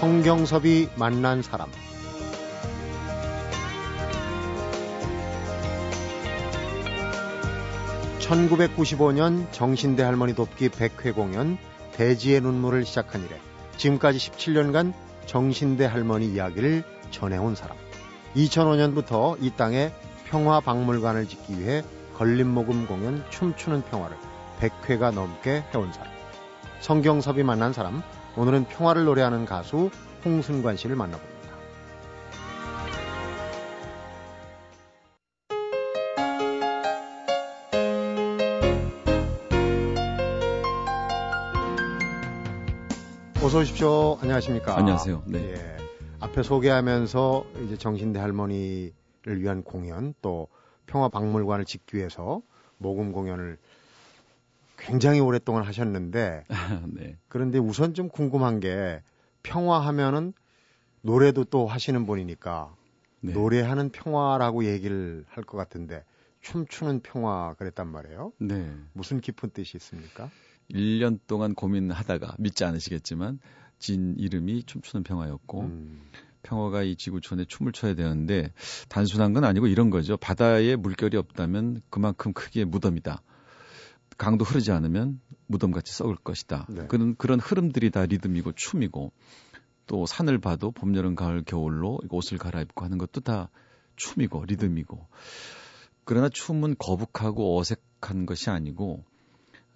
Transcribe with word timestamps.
성경섭이 0.00 0.90
만난 0.96 1.40
사람. 1.40 1.70
(1995년) 8.20 9.50
정신대 9.52 10.02
할머니 10.02 10.34
돕기 10.34 10.68
100회 10.68 11.14
공연 11.14 11.56
대지의 11.92 12.42
눈물을 12.42 12.84
시작한 12.84 13.24
이래 13.24 13.40
지금까지 13.78 14.18
17년간 14.18 14.92
정신대 15.24 15.86
할머니 15.86 16.26
이야기를 16.26 16.84
전해온 17.10 17.54
사람. 17.54 17.78
2005년부터 18.36 19.38
이 19.40 19.50
땅에 19.56 19.92
평화 20.26 20.60
박물관을 20.60 21.26
짓기 21.26 21.58
위해 21.58 21.82
걸림모금 22.18 22.86
공연 22.86 23.24
춤추는 23.30 23.80
평화를 23.84 24.18
100회가 24.60 25.14
넘게 25.14 25.64
해온 25.72 25.90
사람. 25.90 26.12
성경섭이 26.80 27.42
만난 27.44 27.72
사람 27.72 28.02
오늘은 28.38 28.66
평화를 28.66 29.04
노래하는 29.04 29.46
가수 29.46 29.90
홍순관 30.22 30.76
씨를 30.76 30.94
만나봅니다. 30.94 31.36
어서 43.42 43.60
오십시오. 43.60 44.18
안녕하십니까? 44.20 44.76
안녕하세요. 44.76 45.22
네. 45.28 45.54
예. 45.54 45.76
앞에 46.20 46.42
소개하면서 46.42 47.46
이제 47.64 47.78
정신대 47.78 48.18
할머니를 48.18 49.40
위한 49.40 49.62
공연 49.62 50.12
또 50.20 50.48
평화박물관을 50.86 51.64
짓기 51.64 51.96
위해서 51.96 52.42
모금 52.76 53.12
공연을 53.12 53.56
굉장히 54.78 55.20
오랫동안 55.20 55.62
하셨는데 55.64 56.44
네. 56.94 57.16
그런데 57.28 57.58
우선 57.58 57.94
좀 57.94 58.08
궁금한 58.08 58.60
게 58.60 59.02
평화하면은 59.42 60.32
노래도 61.02 61.44
또 61.44 61.66
하시는 61.66 62.04
분이니까 62.06 62.74
네. 63.20 63.32
노래하는 63.32 63.90
평화라고 63.90 64.64
얘기를 64.64 65.24
할 65.28 65.44
것 65.44 65.56
같은데 65.56 66.04
춤추는 66.40 67.00
평화 67.00 67.54
그랬단 67.54 67.88
말이에요. 67.88 68.32
네. 68.38 68.72
무슨 68.92 69.20
깊은 69.20 69.50
뜻이 69.50 69.76
있습니까? 69.78 70.30
1년 70.70 71.18
동안 71.26 71.54
고민하다가 71.54 72.36
믿지 72.38 72.64
않으시겠지만 72.64 73.38
진 73.78 74.14
이름이 74.18 74.64
춤추는 74.64 75.04
평화였고 75.04 75.60
음. 75.62 76.02
평화가 76.42 76.82
이 76.82 76.96
지구촌에 76.96 77.44
춤을 77.46 77.72
춰야 77.72 77.94
되는데 77.94 78.52
단순한 78.88 79.32
건 79.32 79.44
아니고 79.44 79.66
이런 79.66 79.90
거죠. 79.90 80.16
바다에 80.16 80.76
물결이 80.76 81.16
없다면 81.16 81.82
그만큼 81.90 82.32
크기의 82.32 82.64
무덤이다. 82.66 83.22
강도 84.16 84.44
흐르지 84.44 84.72
않으면 84.72 85.20
무덤같이 85.46 85.92
썩을 85.92 86.16
것이다. 86.16 86.66
네. 86.68 86.86
그런 86.86 87.16
그런 87.16 87.40
흐름들이 87.40 87.90
다 87.90 88.06
리듬이고 88.06 88.52
춤이고 88.52 89.12
또 89.86 90.06
산을 90.06 90.38
봐도 90.38 90.70
봄, 90.70 90.96
여름, 90.96 91.14
가을, 91.14 91.42
겨울로 91.44 92.00
옷을 92.10 92.38
갈아입고 92.38 92.84
하는 92.84 92.98
것도 92.98 93.20
다 93.20 93.50
춤이고 93.96 94.44
리듬이고 94.46 95.06
그러나 96.04 96.28
춤은 96.28 96.76
거북하고 96.78 97.58
어색한 97.58 98.26
것이 98.26 98.50
아니고 98.50 99.04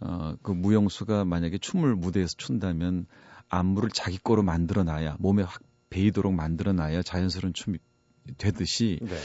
어, 0.00 0.34
그 0.42 0.52
무용수가 0.52 1.24
만약에 1.24 1.58
춤을 1.58 1.94
무대에서 1.94 2.34
춘다면 2.36 3.06
안무를 3.48 3.90
자기 3.90 4.18
거로 4.18 4.42
만들어 4.42 4.84
놔야 4.84 5.16
몸에 5.18 5.42
확 5.42 5.62
배이도록 5.90 6.32
만들어 6.32 6.72
놔야 6.72 7.02
자연스러운 7.02 7.52
춤이 7.52 7.78
되듯이 8.38 8.98
네. 9.02 9.16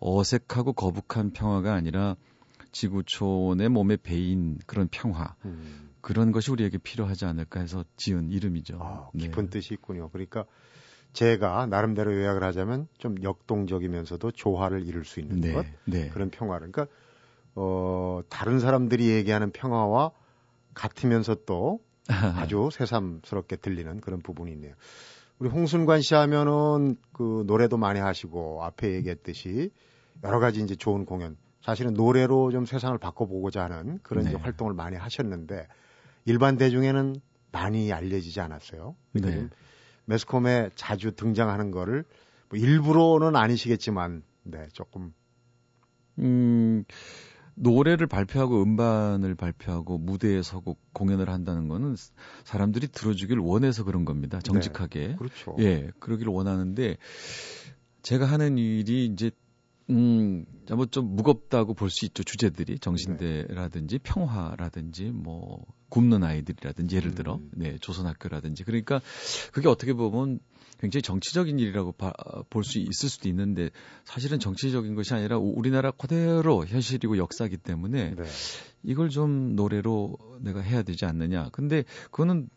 어색하고 0.00 0.72
거북한 0.74 1.32
평화가 1.32 1.72
아니라 1.72 2.16
지구촌의 2.72 3.68
몸에 3.68 3.96
배인 3.96 4.58
그런 4.66 4.88
평화 4.90 5.34
음. 5.44 5.90
그런 6.00 6.32
것이 6.32 6.50
우리에게 6.50 6.78
필요하지 6.78 7.24
않을까 7.24 7.60
해서 7.60 7.84
지은 7.96 8.30
이름이죠. 8.30 8.78
아, 8.80 9.10
깊은 9.18 9.44
네. 9.44 9.50
뜻이 9.50 9.74
있군요. 9.74 10.08
그러니까 10.10 10.44
제가 11.12 11.66
나름대로 11.66 12.14
요약을 12.14 12.44
하자면 12.44 12.88
좀 12.98 13.16
역동적이면서도 13.22 14.30
조화를 14.32 14.86
이룰 14.86 15.04
수 15.04 15.20
있는 15.20 15.40
네. 15.40 15.52
것 15.52 15.66
네. 15.84 16.08
그런 16.10 16.30
평화를 16.30 16.70
그러니까 16.70 16.94
어, 17.54 18.20
다른 18.28 18.60
사람들이 18.60 19.08
얘기하는 19.08 19.50
평화와 19.50 20.12
같으면서 20.74 21.34
또 21.46 21.80
아주 22.36 22.70
새삼스럽게 22.72 23.56
들리는 23.56 24.00
그런 24.00 24.20
부분이 24.20 24.52
있네요. 24.52 24.74
우리 25.38 25.50
홍순관 25.50 26.02
씨 26.02 26.14
하면은 26.14 26.96
그 27.12 27.44
노래도 27.46 27.76
많이 27.76 28.00
하시고 28.00 28.62
앞에 28.64 28.92
얘기했듯이 28.94 29.70
여러 30.24 30.40
가지 30.40 30.62
이제 30.62 30.74
좋은 30.74 31.04
공연 31.04 31.36
사실은 31.68 31.92
노래로 31.92 32.50
좀 32.50 32.64
세상을 32.64 32.96
바꿔보고자 32.96 33.64
하는 33.64 33.98
그런 34.02 34.24
네. 34.24 34.32
활동을 34.32 34.72
많이 34.72 34.96
하셨는데 34.96 35.68
일반 36.24 36.56
대중에는 36.56 37.16
많이 37.52 37.92
알려지지 37.92 38.40
않았어요. 38.40 38.96
그러니까 39.12 39.42
네. 39.42 39.48
매스컴에 40.06 40.70
자주 40.76 41.12
등장하는 41.12 41.70
거를 41.70 42.06
뭐 42.48 42.58
일부러는 42.58 43.36
아니시겠지만 43.36 44.22
네 44.44 44.66
조금 44.72 45.12
음 46.18 46.84
노래를 47.54 48.06
발표하고 48.06 48.62
음반을 48.62 49.34
발표하고 49.34 49.98
무대에 49.98 50.40
서고 50.40 50.78
공연을 50.94 51.28
한다는 51.28 51.68
거는 51.68 51.96
사람들이 52.44 52.88
들어주길 52.88 53.40
원해서 53.40 53.84
그런 53.84 54.06
겁니다. 54.06 54.38
정직하게. 54.38 55.08
네, 55.08 55.16
그렇죠. 55.16 55.54
예, 55.58 55.90
그러기를 55.98 56.32
원하는데 56.32 56.96
제가 58.00 58.24
하는 58.24 58.56
일이 58.56 59.04
이제 59.04 59.32
음, 59.90 60.44
뭐좀 60.68 61.16
무겁다고 61.16 61.74
볼 61.74 61.90
수 61.90 62.04
있죠. 62.06 62.22
주제들이 62.22 62.78
정신대라든지 62.78 63.98
평화라든지 63.98 65.04
뭐 65.04 65.64
굶는 65.88 66.22
아이들이라든지 66.22 66.96
예를 66.96 67.14
들어 67.14 67.36
음. 67.36 67.50
네, 67.54 67.78
조선학교라든지 67.78 68.64
그러니까 68.64 69.00
그게 69.52 69.68
어떻게 69.68 69.94
보면 69.94 70.40
굉장히 70.78 71.02
정치적인 71.02 71.58
일이라고 71.58 71.94
볼 72.50 72.64
수 72.64 72.78
있을 72.78 73.08
수도 73.08 73.28
있는데 73.30 73.70
사실은 74.04 74.38
정치적인 74.38 74.94
것이 74.94 75.14
아니라 75.14 75.38
우리나라 75.38 75.90
그대로 75.90 76.66
현실이고 76.66 77.16
역사기 77.16 77.56
때문에 77.56 78.14
네. 78.14 78.24
이걸 78.82 79.08
좀 79.08 79.56
노래로 79.56 80.18
내가 80.40 80.60
해야 80.60 80.82
되지 80.82 81.06
않느냐. 81.06 81.48
근데 81.50 81.84
그거는 82.10 82.48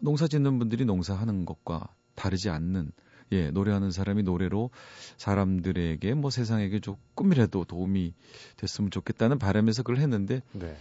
농사 0.00 0.26
짓는 0.26 0.58
분들이 0.58 0.84
농사하는 0.86 1.44
것과 1.44 1.94
다르지 2.14 2.48
않는 2.48 2.92
예, 3.32 3.50
노래하는 3.50 3.90
사람이 3.90 4.22
노래로 4.22 4.70
사람들에게 5.16 6.14
뭐 6.14 6.30
세상에게 6.30 6.80
조금이라도 6.80 7.64
도움이 7.64 8.14
됐으면 8.56 8.90
좋겠다는 8.90 9.38
바람에서 9.38 9.82
그걸 9.82 9.98
했는데 9.98 10.42
네. 10.52 10.76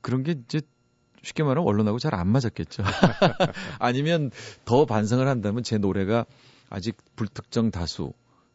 그런 0.00 0.22
게 0.22 0.32
이제 0.32 0.60
쉽게 1.22 1.42
말하면 1.42 1.68
언론하고 1.68 1.98
잘 1.98 2.14
안 2.14 2.28
맞았겠죠. 2.28 2.82
아니면 3.78 4.30
더 4.64 4.86
반성을 4.86 5.26
한다면 5.26 5.62
제 5.62 5.78
노래가 5.78 6.26
아직 6.70 6.96
불특정 7.16 7.70
다수 7.70 8.12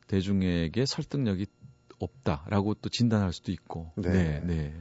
대중에게 0.07 0.85
설득력이 0.85 1.45
없다라고 2.00 2.75
또 2.75 2.90
진단할 2.90 3.34
수도 3.34 3.51
있고. 3.51 3.91
네. 3.95 4.11
네, 4.11 4.41
네. 4.44 4.73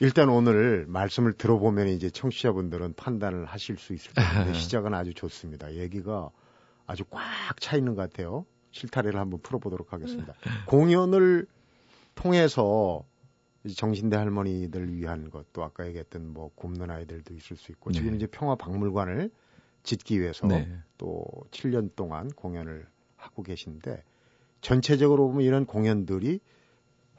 일단 0.00 0.28
오늘 0.28 0.86
말씀을 0.86 1.32
들어보면 1.32 1.88
이제 1.88 2.08
청취자분들은 2.08 2.94
판단을 2.94 3.44
하실 3.46 3.76
수 3.78 3.94
있을 3.94 4.12
텐데 4.14 4.52
시작은 4.54 4.94
아주 4.94 5.12
좋습니다. 5.12 5.74
얘기가 5.74 6.30
아주 6.88 7.04
꽉 7.04 7.20
차 7.60 7.76
있는 7.76 7.94
것 7.94 8.02
같아요. 8.02 8.46
실타래를 8.72 9.20
한번 9.20 9.40
풀어보도록 9.40 9.92
하겠습니다. 9.92 10.34
공연을 10.66 11.46
통해서 12.14 13.04
정신대 13.76 14.16
할머니들 14.16 14.94
위한 14.94 15.30
것도 15.30 15.62
아까 15.62 15.86
얘기했던 15.86 16.32
뭐 16.32 16.50
굶는 16.54 16.90
아이들도 16.90 17.34
있을 17.34 17.56
수 17.56 17.72
있고 17.72 17.90
네. 17.90 17.98
지금 17.98 18.14
이제 18.14 18.26
평화 18.26 18.54
박물관을 18.54 19.30
짓기 19.82 20.20
위해서 20.20 20.46
네. 20.46 20.68
또 20.96 21.24
7년 21.50 21.94
동안 21.94 22.28
공연을 22.30 22.86
하고 23.16 23.42
계신데 23.42 24.02
전체적으로 24.60 25.28
보면 25.28 25.42
이런 25.42 25.66
공연들이 25.66 26.40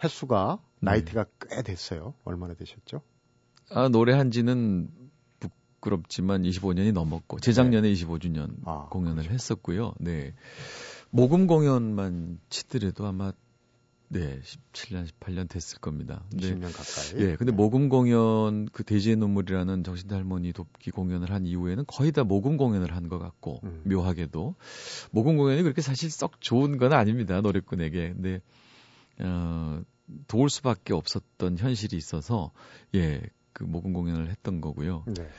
횟수가 0.03 0.59
네. 0.81 0.91
나이트가 0.91 1.25
꽤 1.49 1.61
됐어요. 1.61 2.13
얼마나 2.23 2.53
되셨죠? 2.53 3.01
아, 3.71 3.89
노래한 3.89 4.31
지는 4.31 4.89
부끄럽지만 5.79 6.43
25년이 6.43 6.91
넘었고 6.93 7.39
재작년에 7.39 7.91
네. 7.91 7.93
25주년 7.93 8.55
아, 8.65 8.87
공연을 8.89 9.23
그렇죠. 9.23 9.33
했었고요. 9.33 9.93
네. 9.99 10.33
모금 11.09 11.47
공연만 11.47 12.39
치더라도 12.49 13.07
아마 13.07 13.31
네, 14.11 14.41
17년, 14.41 15.07
18년 15.07 15.47
됐을 15.47 15.77
겁니다. 15.79 16.23
네. 16.31 16.55
20년 16.55 16.61
가까이. 16.73 17.21
예, 17.21 17.35
근데 17.35 17.51
네. 17.51 17.57
모금 17.57 17.89
공연 17.89 18.67
그 18.71 18.83
대지의 18.83 19.17
눈물이라는 19.17 19.83
정신대 19.83 20.15
할머니 20.15 20.51
돕기 20.51 20.89
공연을 20.91 21.31
한 21.31 21.45
이후에는 21.45 21.83
거의 21.87 22.11
다 22.11 22.23
모금 22.23 22.57
공연을 22.57 22.95
한 22.95 23.09
것 23.09 23.17
같고 23.17 23.59
음. 23.63 23.81
묘하게도 23.85 24.55
모금 25.11 25.37
공연이 25.37 25.63
그렇게 25.63 25.81
사실 25.81 26.11
썩 26.11 26.41
좋은 26.41 26.77
건 26.77 26.93
아닙니다 26.93 27.41
노래꾼에게. 27.41 28.13
근데 28.13 28.41
어, 29.19 29.81
도울 30.27 30.49
수밖에 30.49 30.93
없었던 30.93 31.57
현실이 31.57 31.95
있어서 31.97 32.51
예, 32.95 33.21
그 33.59 33.65
모금 33.65 33.91
공연을 33.91 34.29
했던 34.29 34.61
거고요. 34.61 35.03
네. 35.07 35.29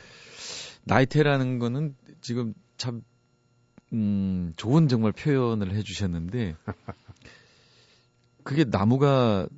나이테라는 0.85 1.59
거는 1.59 1.97
지금 2.21 2.53
참 2.77 3.03
음, 3.95 4.53
좋은 4.57 4.89
정말 4.89 5.13
표현을 5.13 5.75
해주셨는데 5.75 6.55
그게 8.45 8.65
나무가 8.65 9.49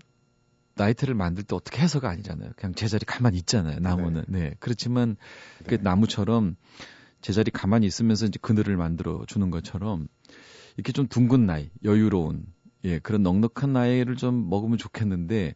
나이트를 0.74 1.14
만들 1.14 1.42
때 1.42 1.56
어떻게 1.56 1.82
해서가 1.82 2.08
아니잖아요. 2.08 2.52
그냥 2.56 2.74
제자리 2.74 3.04
가만히 3.04 3.38
있잖아요. 3.38 3.80
나무는. 3.80 4.24
네. 4.28 4.38
네. 4.38 4.54
그렇지만 4.60 5.16
그 5.66 5.76
네. 5.76 5.82
나무처럼 5.82 6.54
제자리 7.20 7.50
가만히 7.50 7.86
있으면서 7.86 8.26
이제 8.26 8.38
그늘을 8.40 8.76
만들어 8.76 9.24
주는 9.26 9.50
것처럼 9.50 10.06
이렇게 10.76 10.92
좀 10.92 11.08
둥근 11.08 11.46
나이, 11.46 11.68
여유로운 11.82 12.46
예, 12.84 13.00
그런 13.00 13.24
넉넉한 13.24 13.72
나이를 13.72 14.16
좀 14.16 14.48
먹으면 14.48 14.78
좋겠는데 14.78 15.54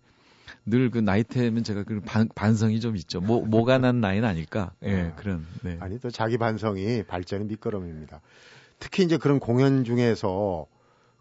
늘 0.65 0.91
그 0.91 0.99
나이 0.99 1.25
때면 1.25 1.65
제가 1.65 1.83
그 1.85 2.01
반, 2.01 2.29
반성이 2.35 2.81
좀 2.81 2.97
있죠. 2.97 3.21
뭐 3.21 3.45
뭐가 3.45 3.79
난 3.79 4.01
나이는 4.01 4.29
아닐까? 4.29 4.73
예, 4.83 5.01
아, 5.01 5.15
그런. 5.17 5.45
네. 5.63 5.77
아니 5.81 5.99
또 5.99 6.11
자기 6.11 6.39
반성이 6.39 7.03
발전의 7.05 7.47
밑거름입니다. 7.47 8.21
특히 8.79 9.03
이제 9.05 9.17
그런 9.17 9.41
공연 9.41 9.85
중에서 9.85 10.67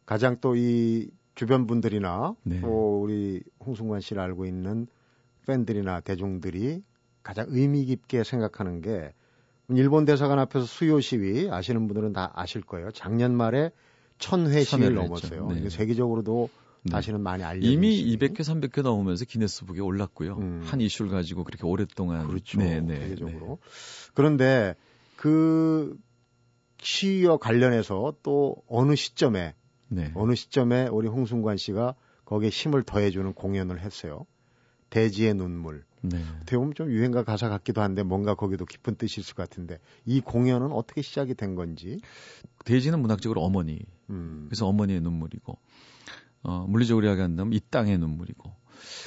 가장 0.06 0.38
또 0.42 0.56
이 0.56 1.10
주변 1.36 1.68
분들이나 1.68 2.36
네. 2.44 2.62
또 2.62 3.02
우리 3.02 3.42
홍승관 3.66 4.00
씨를 4.02 4.22
알고 4.22 4.46
있는 4.46 4.88
팬들이나 5.48 6.00
대중들이 6.00 6.82
가장 7.24 7.46
의미 7.50 7.86
깊게 7.86 8.24
생각하는 8.24 8.82
게 8.82 9.14
일본 9.70 10.06
대사관 10.06 10.40
앞에서 10.40 10.66
수요 10.66 11.02
시위 11.02 11.50
아시는 11.50 11.88
분들은 11.88 12.14
다 12.14 12.32
아실 12.36 12.62
거예요. 12.62 12.92
작년 12.92 13.36
말에 13.36 13.72
천 14.18 14.48
회 14.48 14.64
시위를 14.64 14.94
넘었어요. 14.96 15.48
네. 15.50 15.70
세계적으로도 15.70 16.50
네. 16.52 16.65
다시는 16.90 17.22
많이 17.22 17.44
알려 17.44 17.68
이미 17.68 18.16
200회, 18.16 18.40
300회 18.40 18.82
넘으면서 18.82 19.26
기네스북에 19.26 19.82
올랐고요. 19.82 20.38
음. 20.38 20.62
한 20.64 20.82
이슈를 20.82 21.12
가지고 21.12 21.44
그렇게 21.44 21.66
오랫동안 21.66 22.28
그렇죠. 22.28 22.60
네, 22.60 22.80
네, 22.82 23.00
세계적으로. 23.00 23.60
네. 23.62 24.12
그런데 24.14 24.76
그 25.16 25.98
시위와 26.82 27.38
관련해서 27.38 28.16
또 28.22 28.58
어느 28.68 28.96
시점에 28.96 29.56
네. 29.88 30.12
어느 30.16 30.36
시점에 30.36 30.88
우리 30.88 31.08
홍순관 31.08 31.58
씨가 31.58 31.96
거기에 32.26 32.50
힘을 32.50 32.84
더해주는 32.84 33.34
공연을 33.34 33.82
했어요. 33.82 34.26
대지의 34.90 35.34
눈물. 35.36 35.84
네. 36.02 36.22
어떻게 36.38 36.58
보면 36.58 36.76
좀 36.76 36.90
유행가 36.92 37.24
가사 37.24 37.50
같기도 37.50 37.82
한데 37.82 38.04
뭔가 38.04 38.36
거기도 38.36 38.66
깊은 38.66 38.96
뜻이 38.96 39.20
있을 39.22 39.34
것 39.34 39.50
같은데 39.50 39.80
이 40.06 40.22
공연은 40.22 40.72
어떻게 40.72 41.02
시작이 41.02 41.34
된 41.34 41.56
건지. 41.56 42.00
대지는 42.64 43.00
문학적으로 43.00 43.42
어머니. 43.42 43.80
음. 44.10 44.46
그래서 44.48 44.68
어머니의 44.68 45.02
눈물이고 45.02 45.58
어, 46.48 46.66
물리적으로 46.68 47.08
이야기한다면 47.08 47.54
이 47.54 47.60
땅의 47.70 47.98
눈물이고 47.98 48.52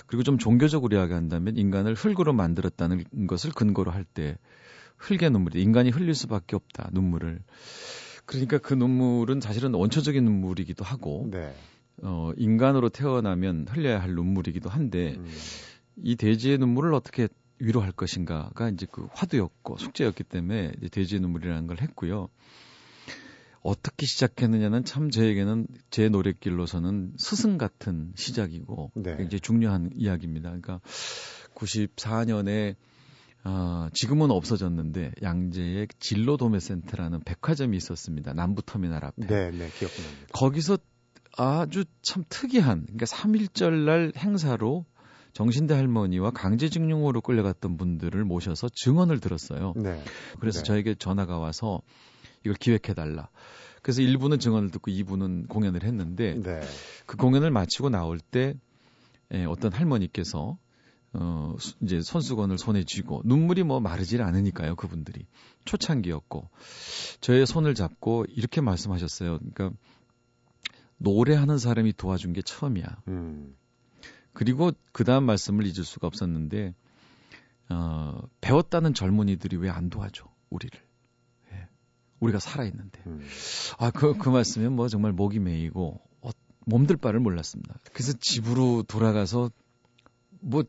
그리고 0.06 0.22
좀 0.22 0.38
종교적으로 0.38 0.96
이야기한다면 0.96 1.56
인간을 1.56 1.94
흙으로 1.94 2.32
만들었다는 2.32 3.04
것을 3.28 3.52
근거로 3.52 3.90
할 3.90 4.04
때 4.04 4.38
흙의 4.98 5.30
눈물이 5.30 5.62
인간이 5.62 5.90
흘릴 5.90 6.14
수밖에 6.14 6.56
없다 6.56 6.90
눈물을 6.92 7.40
그러니까 8.26 8.58
그 8.58 8.74
눈물은 8.74 9.40
사실은 9.40 9.72
원초적인 9.74 10.24
눈물이기도 10.24 10.84
하고 10.84 11.28
네. 11.30 11.54
어, 12.02 12.32
인간으로 12.36 12.88
태어나면 12.88 13.66
흘려야 13.68 14.02
할 14.02 14.14
눈물이기도 14.14 14.68
한데 14.68 15.14
음. 15.16 15.26
이 16.02 16.16
돼지의 16.16 16.58
눈물을 16.58 16.92
어떻게 16.94 17.28
위로할 17.58 17.92
것인가가 17.92 18.68
이제 18.68 18.86
그 18.90 19.08
화두였고 19.12 19.78
숙제였기 19.78 20.24
때문에 20.24 20.72
이제 20.78 20.88
돼지의 20.88 21.20
눈물이라는 21.20 21.66
걸 21.66 21.80
했고요. 21.80 22.28
어떻게 23.62 24.06
시작했느냐는 24.06 24.84
참 24.84 25.10
저에게는 25.10 25.66
제 25.90 26.08
노랫길로서는 26.08 27.14
스승 27.18 27.58
같은 27.58 28.12
시작이고 28.14 28.92
네. 28.94 29.16
굉장히 29.16 29.40
중요한 29.40 29.90
이야기입니다. 29.94 30.48
그러니까 30.48 30.80
94년에 31.54 32.76
어, 33.44 33.88
지금은 33.92 34.30
없어졌는데 34.30 35.12
양재에 35.22 35.86
진로도매센터라는 35.98 37.20
백화점이 37.24 37.76
있었습니다. 37.76 38.32
남부터미널 38.34 39.04
앞에. 39.04 39.26
네, 39.26 39.50
네, 39.50 39.68
기억납니다. 39.70 40.26
거기서 40.32 40.78
아주 41.36 41.84
참 42.02 42.24
특이한 42.28 42.82
그러니까 42.82 43.06
3.1절 43.06 43.84
날 43.84 44.12
행사로 44.16 44.84
정신대 45.32 45.74
할머니와 45.74 46.32
강제징용으로 46.32 47.20
끌려갔던 47.20 47.76
분들을 47.76 48.24
모셔서 48.24 48.68
증언을 48.74 49.20
들었어요. 49.20 49.72
네. 49.76 50.02
그래서 50.40 50.60
네. 50.60 50.64
저에게 50.64 50.94
전화가 50.96 51.38
와서 51.38 51.80
이걸 52.44 52.54
기획해 52.54 52.94
달라. 52.94 53.28
그래서 53.82 54.02
1부는 54.02 54.40
증언을 54.40 54.70
듣고 54.70 54.90
2부는 54.90 55.48
공연을 55.48 55.82
했는데 55.84 56.34
네. 56.34 56.60
그 57.06 57.16
공연을 57.16 57.50
마치고 57.50 57.90
나올 57.90 58.18
때 58.20 58.54
예, 59.32 59.44
어떤 59.44 59.72
할머니께서 59.72 60.58
어 61.14 61.54
이제 61.80 62.00
손수건을 62.02 62.58
손에 62.58 62.84
쥐고 62.84 63.22
눈물이 63.24 63.62
뭐 63.62 63.80
마르질 63.80 64.20
않으니까요 64.22 64.76
그분들이 64.76 65.26
초창기였고 65.64 66.48
저의 67.20 67.46
손을 67.46 67.74
잡고 67.74 68.26
이렇게 68.28 68.60
말씀하셨어요. 68.60 69.38
그러니까 69.38 69.70
노래하는 70.98 71.58
사람이 71.58 71.94
도와준 71.94 72.32
게 72.32 72.42
처음이야. 72.42 72.84
음. 73.08 73.56
그리고 74.32 74.72
그 74.92 75.04
다음 75.04 75.24
말씀을 75.24 75.64
잊을 75.66 75.84
수가 75.84 76.06
없었는데 76.06 76.74
어 77.70 78.20
배웠다는 78.40 78.94
젊은이들이 78.94 79.56
왜 79.56 79.70
안 79.70 79.90
도와줘 79.90 80.24
우리를? 80.50 80.78
우리가 82.20 82.38
살아있는데. 82.38 83.00
음. 83.06 83.20
아, 83.78 83.90
그, 83.90 84.16
그 84.16 84.28
말씀은 84.28 84.72
뭐 84.72 84.88
정말 84.88 85.12
목이 85.12 85.38
메이고, 85.38 86.00
어, 86.20 86.30
몸들 86.66 86.96
바를 86.96 87.20
몰랐습니다. 87.20 87.76
그래서 87.92 88.12
집으로 88.18 88.82
돌아가서, 88.82 89.50
뭐, 90.40 90.64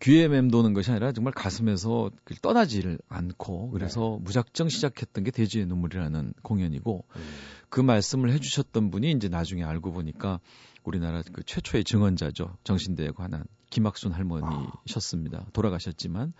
귀에 0.00 0.28
맴도는 0.28 0.72
것이 0.72 0.90
아니라 0.90 1.12
정말 1.12 1.32
가슴에서 1.32 2.10
떠나지를 2.40 2.98
않고, 3.08 3.70
그래서 3.70 4.16
네. 4.18 4.24
무작정 4.24 4.68
시작했던 4.68 5.24
게 5.24 5.30
대지의 5.30 5.66
눈물이라는 5.66 6.32
공연이고, 6.42 7.04
음. 7.14 7.22
그 7.68 7.80
말씀을 7.80 8.32
해주셨던 8.32 8.90
분이 8.90 9.10
이제 9.12 9.28
나중에 9.28 9.64
알고 9.64 9.92
보니까 9.92 10.40
우리나라 10.84 11.22
그 11.32 11.42
최초의 11.42 11.84
증언자죠. 11.84 12.56
정신대에 12.64 13.10
관한 13.10 13.44
김학순 13.70 14.12
할머니셨습니다. 14.12 15.46
돌아가셨지만. 15.52 16.32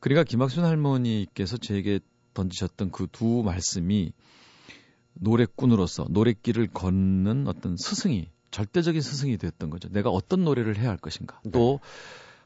그러니까 0.00 0.24
김학순 0.24 0.64
할머니께서 0.64 1.58
제게 1.58 2.00
던지셨던 2.34 2.90
그 2.90 3.06
두 3.10 3.42
말씀이 3.44 4.12
노래꾼으로서 5.14 6.06
노래길을 6.10 6.68
걷는 6.68 7.46
어떤 7.46 7.76
스승이 7.76 8.30
절대적인 8.50 9.00
스승이 9.00 9.38
됐던 9.38 9.70
거죠. 9.70 9.88
내가 9.88 10.10
어떤 10.10 10.44
노래를 10.44 10.78
해야 10.78 10.90
할 10.90 10.96
것인가. 10.98 11.40
네. 11.44 11.50
또 11.52 11.80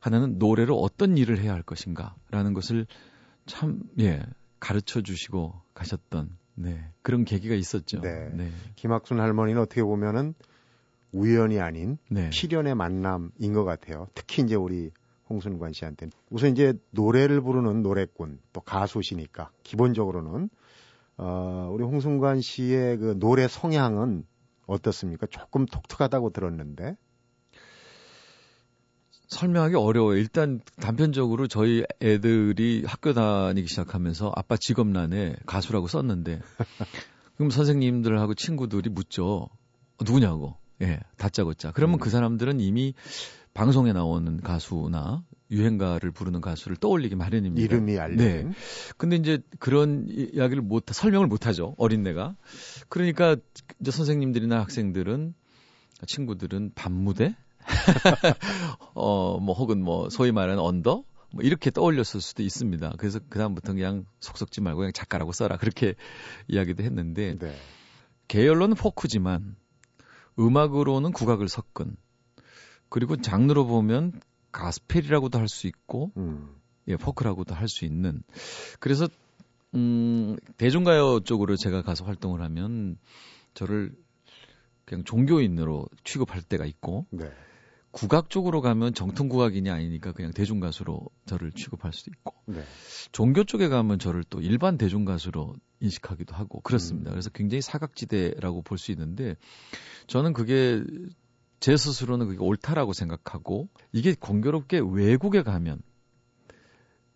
하나는 0.01 0.39
노래로 0.39 0.79
어떤 0.81 1.17
일을 1.17 1.41
해야 1.41 1.53
할 1.53 1.63
것인가라는 1.63 2.55
것을 2.55 2.87
참 3.47 3.83
예, 4.01 4.23
가르쳐 4.61 5.01
주시고 5.01 5.61
가셨던 5.75 6.37
네, 6.55 6.91
그런 7.03 7.25
계기가 7.25 7.55
있었죠. 7.55 8.01
네. 8.01 8.31
네. 8.33 8.51
김학순 8.77 9.21
할머니는 9.21 9.61
어떻게 9.61 9.83
보면은 9.83 10.35
우연이 11.13 11.61
아닌 11.61 11.99
네. 12.09 12.31
필연의 12.31 12.75
만남인 12.75 13.53
것 13.53 13.65
같아요. 13.65 14.09
특히 14.15 14.43
이제 14.43 14.55
우리 14.55 14.91
홍순관 15.29 15.73
씨한테는 15.73 16.13
우선 16.31 16.51
이제 16.51 16.75
노래를 16.91 17.41
부르는 17.41 17.83
노래꾼 17.83 18.39
또 18.53 18.61
가수시니까 18.61 19.51
기본적으로는 19.63 20.49
어 21.19 21.71
우리 21.73 21.85
홍순관 21.85 22.41
씨의 22.41 22.99
그 22.99 23.19
노래 23.19 23.49
성향은 23.49 24.25
어떻습니까? 24.67 25.27
조금 25.31 25.67
독특하다고 25.67 26.31
들었는데 26.31 26.97
설명하기 29.29 29.75
어려워요. 29.75 30.17
일단 30.17 30.61
단편적으로 30.81 31.49
저희 31.49 31.85
애들이 32.01 32.85
학교 32.87 33.13
다니기 33.13 33.67
시작하면서 33.69 34.33
아빠 34.35 34.57
직업란에 34.57 35.37
가수라고 35.47 35.89
썼는데 35.89 36.41
그럼 37.37 37.51
선생님들하고 37.51 38.35
친구들이 38.35 38.91
묻죠. 38.91 39.49
어, 39.99 40.05
누구냐고. 40.05 40.57
예, 40.83 41.01
다짜고짜. 41.17 41.73
그러면 41.73 41.97
음. 41.97 41.99
그 41.99 42.11
사람들은 42.11 42.61
이미 42.61 42.95
방송에 43.57 43.95
나오는 43.95 44.39
가수나 44.43 45.25
유행가를 45.51 46.11
부르는 46.11 46.43
가수를 46.43 46.77
떠올리기 46.77 47.17
마련입니다. 47.17 47.65
이름이 47.65 47.99
알려진. 47.99 48.27
네. 48.27 48.53
근데 48.99 49.17
이제 49.17 49.39
그런 49.59 50.07
이야기를 50.09 50.63
못 50.63 50.85
설명을 50.91 51.27
못 51.27 51.47
하죠. 51.47 51.75
어린애가. 51.79 52.37
그러니까 52.91 53.37
이제 53.81 53.91
선생님들이나 53.91 54.61
학생들은 54.61 55.35
친구들은 56.07 56.73
밤무대 56.75 57.35
어, 58.95 59.39
뭐 59.41 59.55
혹은 59.55 59.83
뭐 59.83 60.11
소위 60.11 60.33
말하는 60.33 60.63
언더 60.63 61.05
뭐 61.33 61.43
이렇게 61.43 61.71
떠올렸을 61.71 62.21
수도 62.21 62.43
있습니다. 62.43 62.93
그래서 62.99 63.21
그다음부터 63.31 63.73
그냥 63.73 64.05
속 64.21 64.37
썩지 64.37 64.61
말고 64.61 64.81
그냥 64.81 64.93
작가라고 64.93 65.33
써라. 65.33 65.57
그렇게 65.57 65.95
이야기도 66.47 66.85
했는데 66.85 67.37
네. 67.39 67.57
계열로는 68.29 68.77
포크지만 68.77 69.57
음악으로는 70.39 71.13
국악을 71.13 71.49
섞은 71.49 71.97
그리고 72.89 73.17
장르로 73.17 73.67
보면 73.67 74.21
가스펠이라고도 74.53 75.39
할 75.39 75.49
수 75.49 75.67
있고 75.67 76.13
음. 76.17 76.57
예, 76.89 76.97
포크라고도 76.97 77.55
할 77.55 77.69
수 77.69 77.85
있는 77.85 78.23
그래서 78.81 79.09
음, 79.75 80.37
대중가요 80.57 81.21
쪽으로 81.21 81.57
제가 81.57 81.83
가서 81.83 82.05
활동을 82.05 82.41
하면 82.43 82.97
저를 83.55 83.93
그냥 84.85 85.05
종교인으로 85.05 85.87
취급할 86.05 86.43
때가 86.43 86.65
있고 86.65 87.07
네. 87.11 87.31
국악 87.91 88.29
쪽으로 88.31 88.61
가면 88.61 88.93
정통 88.95 89.29
국악인이 89.29 89.71
아니니까 89.71 90.13
그냥 90.13 90.31
대중 90.33 90.61
가수로 90.61 91.09
저를 91.25 91.51
취급할 91.53 91.93
수도 91.93 92.11
있고 92.15 92.35
네. 92.47 92.63
종교 93.11 93.43
쪽에 93.45 93.69
가면 93.69 93.99
저를 93.99 94.23
또 94.29 94.41
일반 94.41 94.77
대중 94.79 95.05
가수로 95.05 95.55
인식하기도 95.81 96.35
하고 96.35 96.61
그렇습니다. 96.61 97.11
음. 97.11 97.13
그래서 97.13 97.31
굉장히 97.31 97.63
사각지대라고 97.63 98.63
볼 98.63 98.79
수 98.79 98.93
있는데 98.93 99.37
저는 100.07 100.33
그게 100.35 100.85
제 101.61 101.77
스스로는 101.77 102.27
그게 102.29 102.39
옳다라고 102.39 102.93
생각하고 102.93 103.69
이게 103.93 104.15
공교롭게 104.19 104.81
외국에 104.85 105.43
가면 105.43 105.81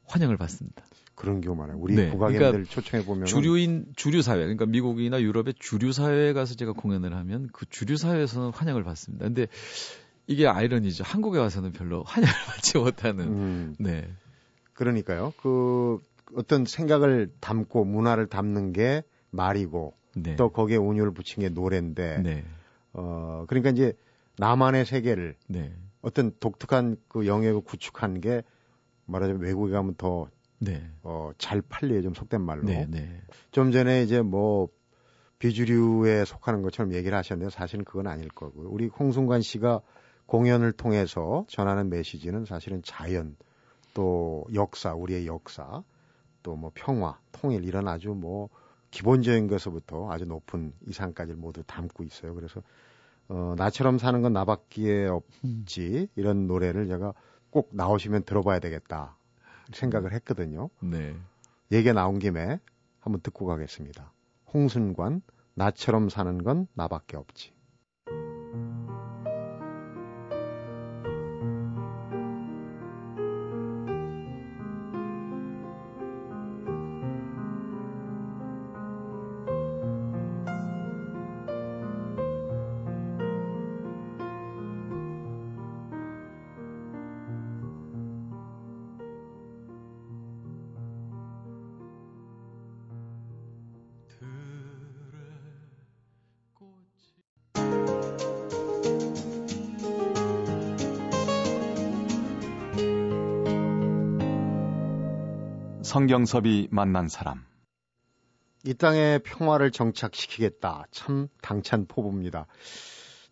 환영을 0.07 0.37
받습니다. 0.37 0.85
그런 1.15 1.43
경우 1.43 1.55
많아요. 1.55 1.77
우리 1.79 1.95
네. 1.95 2.09
국악인들 2.09 2.51
그러니까 2.51 2.71
초청해 2.71 3.05
보면 3.05 3.27
주류인 3.27 3.93
주류 3.95 4.23
사회 4.23 4.39
그러니까 4.39 4.65
미국이나 4.65 5.21
유럽의 5.21 5.55
주류 5.59 5.93
사회에 5.93 6.33
가서 6.33 6.55
제가 6.55 6.73
공연을 6.73 7.15
하면 7.15 7.51
그 7.53 7.67
주류 7.69 7.99
사회에서는 7.99 8.51
환영을 8.51 8.85
받습니다. 8.85 9.27
근데 9.27 9.47
이게 10.27 10.47
아이러니죠. 10.47 11.05
한국에 11.05 11.39
와서는 11.39 11.73
별로 11.73 12.03
환영을 12.05 12.33
받지 12.49 12.79
못하는. 12.79 13.25
음. 13.27 13.77
네. 13.79 14.09
그러니까요. 14.73 15.35
그 15.43 15.99
어떤 16.35 16.65
생각을 16.65 17.31
담고 17.41 17.85
문화를 17.85 18.27
담는 18.27 18.73
게 18.73 19.03
말이고 19.31 19.93
네. 20.17 20.37
또 20.37 20.49
거기에 20.49 20.77
운율을 20.77 21.13
붙인 21.13 21.43
게 21.43 21.51
노래인데 21.51 22.23
네. 22.23 22.45
어 22.93 23.45
그러니까 23.47 23.71
이제 23.71 23.93
나만의 24.39 24.87
세계를 24.87 25.37
네. 25.49 25.73
어떤 26.03 26.33
독특한 26.41 26.97
그 27.09 27.27
영역을 27.27 27.61
구축한 27.63 28.21
게 28.21 28.43
말하자면 29.07 29.43
외국에 29.43 29.73
가면 29.73 29.95
더 29.97 30.29
네. 30.59 30.91
어, 31.03 31.31
잘 31.39 31.63
팔려요, 31.63 32.03
좀 32.03 32.15
속된 32.15 32.41
말로. 32.41 32.65
네, 32.65 32.87
네. 32.89 33.23
좀 33.51 33.73
전에 33.73 34.03
이제 34.03 34.21
뭐 34.21 34.69
비주류에 35.39 36.25
속하는 36.27 36.63
것처럼 36.63 36.93
얘기를 36.93 37.17
하셨는데 37.17 37.51
사실은 37.51 37.85
그건 37.85 38.07
아닐 38.07 38.29
거고요. 38.29 38.69
우리 38.69 38.87
홍순관 38.89 39.41
씨가 39.41 39.81
공연을 40.27 40.73
통해서 40.73 41.45
전하는 41.49 41.89
메시지는 41.89 42.45
사실은 42.45 42.83
자연, 42.85 43.37
또 43.95 44.47
역사, 44.55 44.95
우리의 44.95 45.27
역사, 45.27 45.83
또 46.43 46.57
뭐 46.57 46.71
평화, 46.75 47.19
통일 47.33 47.65
이런 47.65 47.89
아주 47.89 48.11
뭐 48.11 48.49
기본적인 48.91 49.47
것부터 49.49 50.11
아주 50.11 50.25
높은 50.25 50.73
이상까지 50.87 51.35
모두 51.35 51.63
담고 51.65 52.05
있어요. 52.05 52.35
그래서 52.35 52.63
어, 53.31 53.55
나처럼 53.57 53.99
사는 53.99 54.21
건 54.23 54.33
나밖에 54.33 55.07
없지 55.07 56.09
이런 56.17 56.49
노래를 56.49 56.89
제가 56.89 57.15
꼭 57.51 57.71
나오시면 57.73 58.25
들어봐야 58.25 58.59
되겠다 58.59 59.17
생각을 59.73 60.13
했거든요. 60.15 60.69
네. 60.81 61.15
얘기 61.71 61.93
나온 61.93 62.19
김에 62.19 62.59
한번 62.99 63.21
듣고 63.23 63.47
가겠습니다. 63.47 64.13
홍순관 64.53 65.23
나처럼 65.55 66.09
사는 66.09 66.43
건 66.43 66.67
나밖에 66.75 67.17
없지. 67.17 67.53
성경섭이 105.91 106.69
만난 106.71 107.09
사람. 107.09 107.45
이 108.65 108.75
땅에 108.75 109.19
평화를 109.25 109.73
정착시키겠다. 109.73 110.85
참 110.93 111.27
당찬 111.43 111.87
포부입니다. 111.87 112.47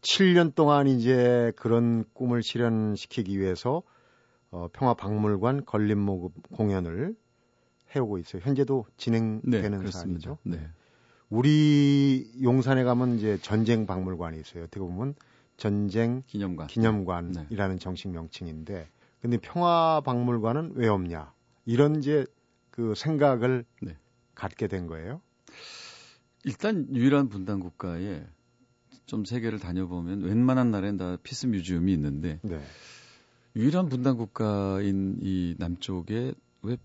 7년 0.01 0.57
동안 0.57 0.89
이제 0.89 1.53
그런 1.55 2.05
꿈을 2.15 2.43
실현시키기 2.43 3.39
위해서 3.39 3.85
어, 4.51 4.67
평화박물관 4.73 5.67
건립모금 5.67 6.31
공연을 6.53 7.15
해오고 7.95 8.19
있어요. 8.19 8.43
현재도 8.45 8.87
진행되는 8.97 9.85
네, 9.85 9.91
사안이죠. 9.93 10.39
네. 10.43 10.69
우리 11.31 12.29
용산에 12.43 12.83
가면 12.83 13.19
이제 13.19 13.39
전쟁 13.41 13.87
박물관이 13.87 14.37
있어요. 14.41 14.65
어떻게 14.65 14.81
보면 14.81 15.15
전쟁 15.57 16.25
기념관. 16.27 16.67
기념관이라는 16.67 17.77
네. 17.77 17.79
정식 17.79 18.09
명칭인데 18.09 18.89
근데 19.21 19.37
평화박물관은 19.37 20.73
왜 20.75 20.89
없냐? 20.89 21.33
이런 21.65 21.97
이제 21.97 22.27
그 22.79 22.95
생각을 22.95 23.65
네. 23.83 23.97
갖게 24.37 24.69
된 24.69 24.87
거예요? 24.87 25.21
일단 26.45 26.87
유일한 26.95 27.29
분단 27.29 27.59
국가에 27.59 28.25
좀 29.05 29.25
세계를 29.25 29.59
다녀보면 29.59 30.23
웬만한 30.23 30.71
나라엔 30.71 30.97
다 30.97 31.17
peace 31.25 31.47
museum이 31.47 31.93
있는데 31.95 32.39
네. 32.45 32.63
유일한 33.57 33.89
분단 33.89 34.17
국가인 34.17 35.19
이 35.21 35.57
남쪽에 35.59 36.35
왜 36.63 36.77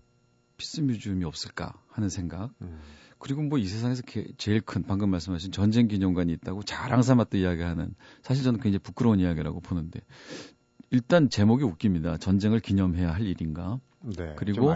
peace 0.56 0.80
museum이 0.80 1.24
없을까 1.24 1.80
하는 1.86 2.08
생각. 2.08 2.50
음. 2.62 2.80
그리고 3.20 3.42
뭐 3.42 3.60
이 3.60 3.66
세상에서 3.66 4.02
게, 4.02 4.26
제일 4.36 4.60
큰 4.60 4.82
방금 4.82 5.10
말씀하신 5.10 5.52
전쟁 5.52 5.86
기념관이 5.86 6.32
있다고 6.32 6.64
자랑 6.64 7.02
삼았던 7.02 7.40
이야기하는 7.40 7.94
사실 8.22 8.42
저는 8.42 8.58
굉장히 8.58 8.80
부끄러운 8.80 9.20
이야기라고 9.20 9.60
보는데 9.60 10.00
일단 10.94 11.28
제목이 11.28 11.64
웃깁니다. 11.64 12.18
전쟁을 12.18 12.60
기념해야 12.60 13.12
할 13.12 13.26
일인가? 13.26 13.80
네, 14.00 14.34
그리고. 14.36 14.72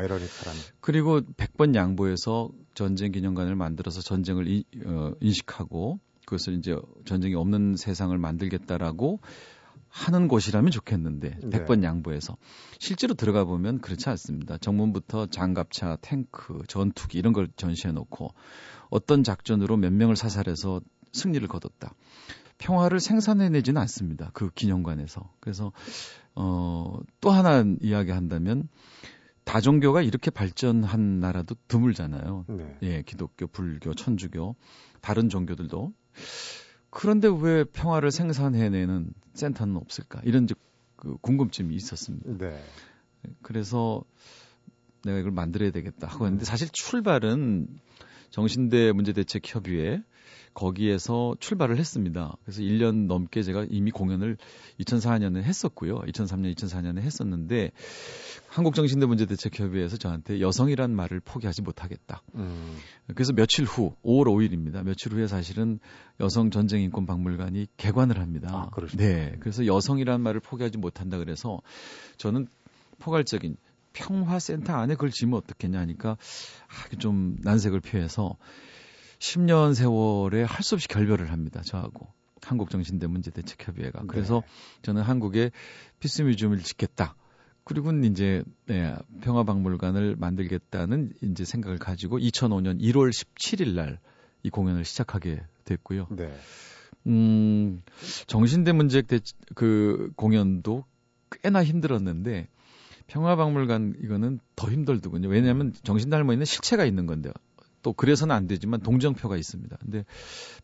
그리고 0.81 1.21
100번 1.21 1.77
양보해서 1.77 2.51
전쟁 2.75 3.13
기념관을 3.13 3.55
만들어서 3.55 4.01
전쟁을 4.01 4.49
이, 4.49 4.65
어, 4.85 5.13
인식하고 5.21 6.01
그것을 6.27 6.55
이제 6.55 6.77
전쟁이 7.05 7.37
없는 7.37 7.77
세상을 7.77 8.19
만들겠다라고 8.19 9.21
하는 9.91 10.27
곳이라면 10.27 10.73
좋겠는데 10.73 11.39
네. 11.41 11.51
100번 11.51 11.85
양보해서 11.85 12.37
실제로 12.81 13.15
들어가 13.15 13.45
보면 13.45 13.79
그렇지 13.79 14.09
않습니다. 14.09 14.59
정문부터 14.59 15.27
장갑차, 15.27 15.99
탱크, 16.01 16.63
전투기 16.67 17.19
이런 17.19 17.33
걸 17.33 17.49
전시해 17.55 17.93
놓고 17.93 18.35
어떤 18.91 19.23
작전으로 19.23 19.77
몇 19.77 19.93
명을 19.93 20.17
사살해서 20.17 20.81
승리를 21.13 21.47
거뒀다. 21.47 21.95
평화를 22.59 23.01
생산해내지는 23.01 23.81
않습니다. 23.83 24.31
그 24.35 24.51
기념관에서. 24.51 25.33
그래서 25.41 25.73
어, 26.35 26.99
또 27.21 27.31
하나 27.31 27.65
이야기한다면 27.81 28.69
다종교가 29.45 30.03
이렇게 30.03 30.31
발전한 30.31 31.21
나라도 31.21 31.57
드물잖아요. 31.69 32.45
네. 32.49 32.79
예, 32.83 33.03
기독교, 33.03 33.47
불교, 33.47 33.95
천주교, 33.95 34.57
다른 35.01 35.29
종교들도. 35.29 35.93
그런데 36.91 37.29
왜 37.29 37.65
평화를 37.65 38.11
생산해내는 38.11 39.13
센터는 39.35 39.77
없을까? 39.77 40.21
이런 40.25 40.47
그 40.97 41.17
궁금증이 41.23 41.75
있었습니다. 41.75 42.37
네. 42.39 42.63
그래서 43.43 44.03
내가 45.05 45.19
이걸 45.19 45.33
만들어야 45.33 45.71
되겠다 45.71 46.09
하고 46.09 46.27
했는데 46.27 46.45
사실 46.45 46.69
출발은 46.73 47.69
정신대 48.31 48.93
문제대책협의회 48.93 50.03
거기에서 50.55 51.37
출발을 51.39 51.79
했습니다. 51.79 52.37
그래서 52.45 52.63
1년 52.63 53.07
넘게 53.07 53.43
제가 53.43 53.67
이미 53.71 53.91
공연을 53.91 54.37
2004년에 54.81 55.43
했었고요. 55.43 56.01
2003년, 56.01 56.55
2004년에 56.57 56.99
했었는데 56.99 57.71
한국정신대 58.49 59.07
문제대책협의회에서 59.07 59.99
저한테 59.99 60.41
여성이란 60.41 60.95
말을 60.95 61.21
포기하지 61.21 61.63
못하겠다. 61.63 62.23
음. 62.35 62.77
그래서 63.15 63.33
며칠 63.33 63.65
후, 63.65 63.95
5월 64.03 64.27
5일입니다. 64.27 64.83
며칠 64.83 65.13
후에 65.13 65.29
사실은 65.29 65.79
여성 66.19 66.51
전쟁 66.51 66.81
인권 66.81 67.07
박물관이 67.07 67.67
개관을 67.77 68.19
합니다. 68.19 68.49
아, 68.53 68.71
네. 68.97 69.37
그래서 69.41 69.67
여성이란 69.67 70.21
말을 70.21 70.41
포기하지 70.41 70.79
못한다 70.79 71.19
그래서 71.19 71.61
저는 72.17 72.49
포괄적인 72.99 73.57
평화센터 73.93 74.73
안에 74.73 74.95
그걸 74.95 75.11
지면 75.11 75.39
어떻겠냐 75.39 75.79
하니까 75.81 76.11
아, 76.11 76.97
좀 76.99 77.37
난색을 77.43 77.81
표해서 77.81 78.37
10년 79.19 79.75
세월에 79.75 80.43
할 80.45 80.63
수 80.63 80.75
없이 80.75 80.89
결별을 80.89 81.33
합니다. 81.33 81.61
저하고. 81.65 82.09
한국정신대 82.43 83.07
문제대책협의회가. 83.09 84.05
그래서 84.07 84.43
네. 84.45 84.81
저는 84.83 85.03
한국에 85.03 85.51
peace 86.01 86.23
museum을 86.23 86.59
짓겠다. 86.61 87.17
그리고는 87.65 88.05
이제 88.05 88.43
네, 88.67 88.95
평화박물관을 89.21 90.17
만들겠다는 90.17 91.13
이제 91.23 91.45
생각을 91.45 91.79
가지고 91.79 92.19
2005년 92.19 92.81
1월 92.81 93.11
17일 93.11 93.75
날 93.75 93.99
이 94.43 94.51
공연을 94.51 94.85
시작하게 94.85 95.43
됐고요. 95.65 96.07
네. 96.11 96.33
음, 97.07 97.83
정신대 98.27 98.73
문제 98.73 99.03
그 99.55 100.13
공연도 100.17 100.85
꽤나 101.43 101.65
힘들었는데 101.65 102.49
평화박물관 103.07 103.97
이거는 104.03 104.39
더 104.55 104.71
힘들더군요. 104.71 105.29
왜냐하면 105.29 105.73
정신대 105.83 106.15
할머니는 106.15 106.45
실체가 106.45 106.85
있는 106.85 107.07
건데 107.07 107.31
또 107.83 107.93
그래서는 107.93 108.35
안 108.35 108.47
되지만 108.47 108.81
동정표가 108.81 109.37
있습니다. 109.37 109.77
근데 109.81 110.05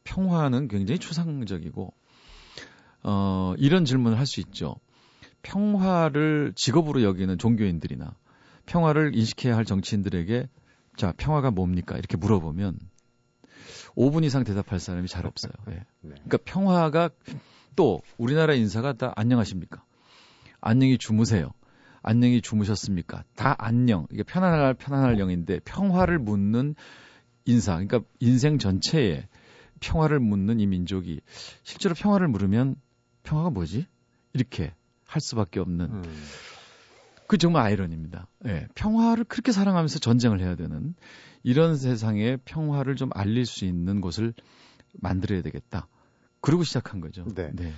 평화는 0.04 0.68
굉장히 0.68 0.98
추상적이고 0.98 1.92
어 3.04 3.54
이런 3.58 3.84
질문을 3.84 4.18
할 4.18 4.26
수 4.26 4.40
있죠. 4.40 4.76
평화를 5.42 6.52
직업으로 6.56 7.02
여기는 7.02 7.36
종교인들이나 7.38 8.16
평화를 8.66 9.14
인식해야 9.14 9.56
할 9.56 9.64
정치인들에게 9.64 10.48
자, 10.96 11.12
평화가 11.16 11.50
뭡니까? 11.50 11.96
이렇게 11.98 12.16
물어보면 12.16 12.78
5분 13.96 14.24
이상 14.24 14.44
대답할 14.44 14.80
사람이 14.80 15.08
잘 15.08 15.26
없어요. 15.26 15.52
네. 15.66 15.74
네. 16.00 16.14
그러니까 16.24 16.38
평화가 16.44 17.10
또 17.76 18.00
우리나라 18.16 18.54
인사가 18.54 18.92
다 18.92 19.12
안녕하십니까? 19.16 19.84
안녕히 20.60 20.96
주무세요. 20.98 21.52
안녕히 22.06 22.42
주무셨습니까? 22.42 23.24
다 23.34 23.56
안녕. 23.58 24.06
이게 24.12 24.22
편안할 24.22 24.74
편안할 24.74 25.18
영인데 25.18 25.60
평화를 25.60 26.18
묻는 26.18 26.74
인사. 27.46 27.72
그러니까 27.72 28.02
인생 28.20 28.58
전체에 28.58 29.26
평화를 29.80 30.20
묻는 30.20 30.60
이 30.60 30.66
민족이 30.66 31.22
실제로 31.62 31.94
평화를 31.94 32.28
물으면 32.28 32.76
평화가 33.22 33.48
뭐지? 33.48 33.86
이렇게 34.34 34.74
할 35.06 35.22
수밖에 35.22 35.60
없는 35.60 35.86
음. 35.86 36.02
그 37.26 37.38
정말 37.38 37.62
아이러니입니다. 37.62 38.28
예, 38.46 38.66
평화를 38.74 39.24
그렇게 39.24 39.50
사랑하면서 39.50 39.98
전쟁을 39.98 40.40
해야 40.40 40.56
되는 40.56 40.94
이런 41.42 41.74
세상에 41.74 42.36
평화를 42.36 42.96
좀 42.96 43.08
알릴 43.14 43.46
수 43.46 43.64
있는 43.64 44.02
곳을 44.02 44.34
만들어야 44.92 45.40
되겠다. 45.40 45.88
그러고 46.42 46.64
시작한 46.64 47.00
거죠. 47.00 47.24
네. 47.34 47.50
네. 47.54 47.72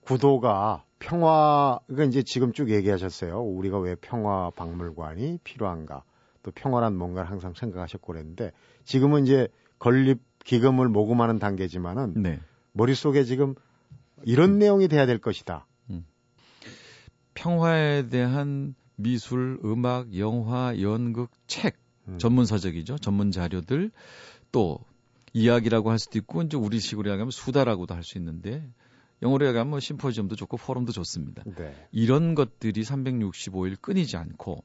구도가 0.00 0.84
평화, 1.04 1.78
그러니까 1.86 2.04
이제 2.08 2.22
지금 2.22 2.54
쭉 2.54 2.70
얘기하셨어요. 2.70 3.38
우리가 3.42 3.78
왜 3.78 3.94
평화 3.94 4.50
박물관이 4.50 5.38
필요한가. 5.44 6.02
또 6.42 6.50
평화란 6.50 6.96
뭔가를 6.96 7.30
항상 7.30 7.52
생각하셨고 7.54 8.12
그랬는데 8.12 8.52
지금은 8.84 9.24
이제 9.24 9.48
건립 9.78 10.20
기금을 10.44 10.88
모금하는 10.88 11.38
단계지만은 11.38 12.22
네. 12.22 12.40
머릿속에 12.72 13.24
지금 13.24 13.54
이런 14.22 14.58
내용이 14.58 14.88
돼야 14.88 15.04
될 15.04 15.18
것이다. 15.18 15.66
음. 15.90 16.06
평화에 17.34 18.08
대한 18.08 18.74
미술, 18.96 19.58
음악, 19.62 20.16
영화, 20.16 20.74
연극, 20.80 21.30
책, 21.46 21.76
음. 22.08 22.16
전문 22.18 22.46
서적이죠. 22.46 22.96
전문 22.98 23.30
자료들 23.30 23.90
또 24.52 24.78
이야기라고 25.34 25.90
할 25.90 25.98
수도 25.98 26.18
있고 26.18 26.42
이제 26.42 26.56
우리식으로 26.56 27.10
이야기하면 27.10 27.30
수다라고도 27.30 27.94
할 27.94 28.02
수 28.04 28.16
있는데 28.18 28.66
영어로 29.24 29.46
얘기하면 29.46 29.70
뭐 29.70 29.80
심포지엄도 29.80 30.36
좋고 30.36 30.58
포럼도 30.58 30.92
좋습니다. 30.92 31.42
네. 31.56 31.74
이런 31.90 32.34
것들이 32.34 32.82
365일 32.82 33.80
끊이지 33.80 34.16
않고 34.16 34.62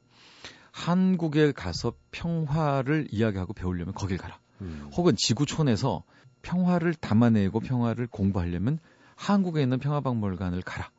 한국에 0.72 1.52
가서 1.52 1.94
평화를 2.12 3.08
이야기하고 3.12 3.54
배우려면 3.54 3.94
거길 3.94 4.18
가라. 4.18 4.40
음. 4.62 4.90
혹은 4.96 5.16
지구촌에서 5.18 6.04
평화를 6.42 6.94
담아내고 6.94 7.60
평화를 7.62 8.08
공부하려면 8.08 8.80
한국에 9.16 9.62
있는 9.62 9.80
평화박물관을 9.80 10.62
가라. 10.62 10.90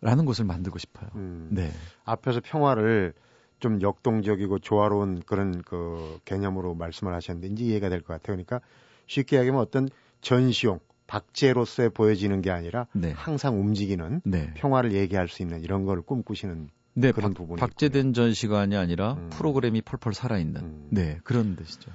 라는 0.00 0.24
곳을 0.24 0.44
만들고 0.44 0.78
싶어요. 0.78 1.08
음. 1.14 1.48
네. 1.52 1.70
앞에서 2.04 2.40
평화를 2.42 3.14
좀 3.60 3.80
역동적이고 3.80 4.58
조화로운 4.58 5.22
그런 5.24 5.62
그 5.62 6.18
개념으로 6.24 6.74
말씀을 6.74 7.14
하셨는데 7.14 7.54
이제 7.54 7.64
이해가 7.64 7.88
될 7.88 8.00
것 8.00 8.08
같아요. 8.08 8.34
그러니까 8.36 8.60
쉽게 9.06 9.38
얘기하면 9.38 9.60
어떤 9.62 9.88
전시용, 10.20 10.80
박제로서 11.06 11.90
보여지는 11.90 12.42
게 12.42 12.50
아니라 12.50 12.86
네. 12.92 13.12
항상 13.12 13.60
움직이는 13.60 14.20
네. 14.24 14.52
평화를 14.54 14.92
얘기할 14.92 15.28
수 15.28 15.42
있는 15.42 15.62
이런 15.62 15.84
걸 15.84 16.02
꿈꾸시는 16.02 16.68
네, 16.94 17.12
그런 17.12 17.32
부분이 17.34 17.58
박제된 17.60 18.08
있군요. 18.08 18.12
전시관이 18.12 18.76
아니라 18.76 19.14
음. 19.14 19.30
프로그램이 19.30 19.80
펄펄 19.82 20.14
살아있는 20.14 20.60
음. 20.60 20.88
네 20.90 21.18
그런 21.24 21.56
뜻이죠. 21.56 21.90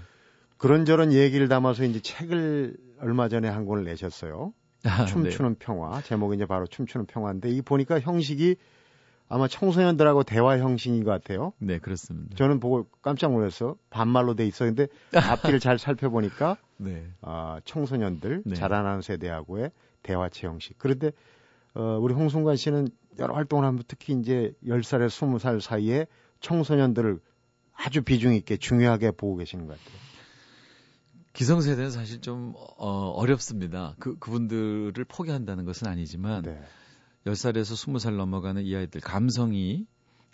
그런저런 0.57 1.13
얘기를 1.13 1.47
담아서 1.47 1.83
이제 1.83 1.99
책을 1.99 2.77
얼마 2.99 3.29
전에 3.29 3.47
한 3.47 3.65
권을 3.65 3.83
내셨어요. 3.83 4.53
아, 4.85 5.05
춤추는 5.05 5.51
네. 5.51 5.55
평화 5.59 6.01
제목이 6.01 6.35
이제 6.35 6.45
바로 6.45 6.65
춤추는 6.65 7.05
평화인데 7.05 7.49
이 7.49 7.61
보니까 7.61 7.99
형식이 7.99 8.55
아마 9.29 9.47
청소년들하고 9.47 10.23
대화 10.23 10.57
형식인 10.57 11.03
것 11.03 11.11
같아요. 11.11 11.53
네, 11.59 11.79
그렇습니다. 11.79 12.35
저는 12.35 12.59
보고 12.59 12.87
깜짝 13.01 13.31
놀랐어. 13.33 13.75
반말로 13.89 14.35
돼 14.35 14.45
있었는데 14.45 14.87
앞뒤를 15.13 15.59
잘 15.59 15.77
살펴보니까 15.77 16.57
네. 16.77 17.05
어, 17.21 17.57
청소년들 17.65 18.43
네. 18.45 18.55
자라나는 18.55 19.01
세대하고의 19.01 19.71
대화체 20.03 20.47
형식. 20.47 20.77
그런데 20.77 21.11
어, 21.73 21.97
우리 22.01 22.13
홍순관 22.13 22.55
씨는 22.55 22.87
여러 23.19 23.33
활동을 23.33 23.65
하면 23.65 23.83
특히 23.87 24.13
이제 24.13 24.53
10살에서 24.65 25.09
20살 25.09 25.59
사이에 25.59 26.07
청소년들을 26.39 27.19
아주 27.73 28.01
비중 28.01 28.33
있게 28.33 28.57
중요하게 28.57 29.11
보고 29.11 29.35
계시는 29.35 29.67
것 29.67 29.77
같아요. 29.77 29.99
기성세대는 31.33 31.91
사실 31.91 32.21
좀 32.21 32.53
어, 32.55 33.11
어렵습니다. 33.11 33.95
그 33.99 34.17
그분들을 34.17 35.05
포기한다는 35.07 35.65
것은 35.65 35.87
아니지만 35.87 36.43
네. 36.43 36.59
10살에서 37.27 37.75
20살 37.75 38.15
넘어가는 38.15 38.63
이 38.63 38.75
아이들 38.75 39.01
감성이 39.01 39.85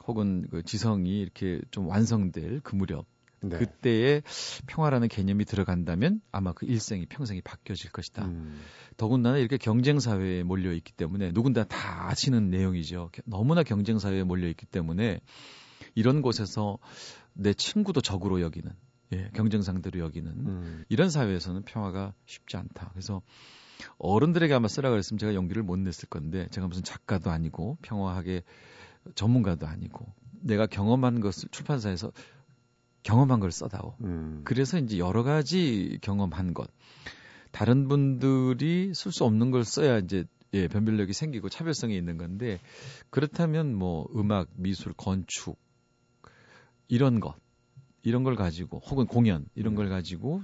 혹은 0.05 0.47
그 0.49 0.63
지성이 0.63 1.19
이렇게 1.19 1.59
좀 1.71 1.87
완성될 1.87 2.61
그 2.63 2.75
무렵 2.75 3.05
네. 3.41 3.57
그때에 3.57 4.21
평화라는 4.67 5.09
개념이 5.09 5.43
들어간다면 5.45 6.21
아마 6.31 6.53
그 6.53 6.65
일생이 6.65 7.05
평생이 7.07 7.41
바뀌어질 7.41 7.91
것이다. 7.91 8.25
음. 8.25 8.61
더군다나 8.95 9.37
이렇게 9.37 9.57
경쟁 9.57 9.99
사회에 9.99 10.43
몰려 10.43 10.71
있기 10.71 10.93
때문에 10.93 11.33
누군가 11.33 11.65
다 11.65 12.09
아시는 12.09 12.49
내용이죠. 12.49 13.09
너무나 13.25 13.63
경쟁 13.63 13.99
사회에 13.99 14.23
몰려 14.23 14.47
있기 14.47 14.65
때문에 14.65 15.19
이런 15.95 16.21
곳에서 16.21 16.77
내 17.33 17.53
친구도 17.53 17.99
적으로 18.01 18.39
여기는 18.39 18.71
예, 19.13 19.29
경쟁 19.33 19.61
상대로 19.61 19.99
여기는 19.99 20.31
음. 20.31 20.85
이런 20.87 21.09
사회에서는 21.09 21.63
평화가 21.63 22.13
쉽지 22.25 22.55
않다. 22.57 22.89
그래서 22.93 23.21
어른들에게 23.97 24.53
아마 24.53 24.67
쓰라 24.67 24.89
그랬으면 24.89 25.17
제가 25.17 25.33
용기를 25.33 25.63
못 25.63 25.77
냈을 25.77 26.09
건데 26.09 26.47
제가 26.51 26.67
무슨 26.67 26.83
작가도 26.83 27.31
아니고 27.31 27.77
평화학의 27.81 28.43
전문가도 29.15 29.67
아니고 29.67 30.05
내가 30.41 30.67
경험한 30.67 31.19
것을 31.21 31.49
출판사에서 31.49 32.11
경험한 33.03 33.39
걸 33.39 33.51
써다오. 33.51 33.95
음. 34.01 34.41
그래서 34.45 34.77
이제 34.77 34.97
여러 34.97 35.23
가지 35.23 35.97
경험한 36.01 36.53
것. 36.53 36.69
다른 37.51 37.87
분들이 37.87 38.93
쓸 38.95 39.11
수 39.11 39.25
없는 39.25 39.51
걸 39.51 39.63
써야 39.63 39.99
이제 39.99 40.25
예, 40.53 40.67
변별력이 40.67 41.13
생기고 41.13 41.49
차별성이 41.49 41.97
있는 41.97 42.17
건데 42.17 42.59
그렇다면 43.09 43.75
뭐 43.75 44.07
음악, 44.15 44.49
미술, 44.55 44.93
건축 44.93 45.57
이런 46.87 47.19
것 47.19 47.35
이런 48.03 48.23
걸 48.23 48.35
가지고 48.35 48.79
혹은 48.79 49.07
공연 49.07 49.45
이런 49.55 49.75
걸 49.75 49.89
가지고 49.89 50.43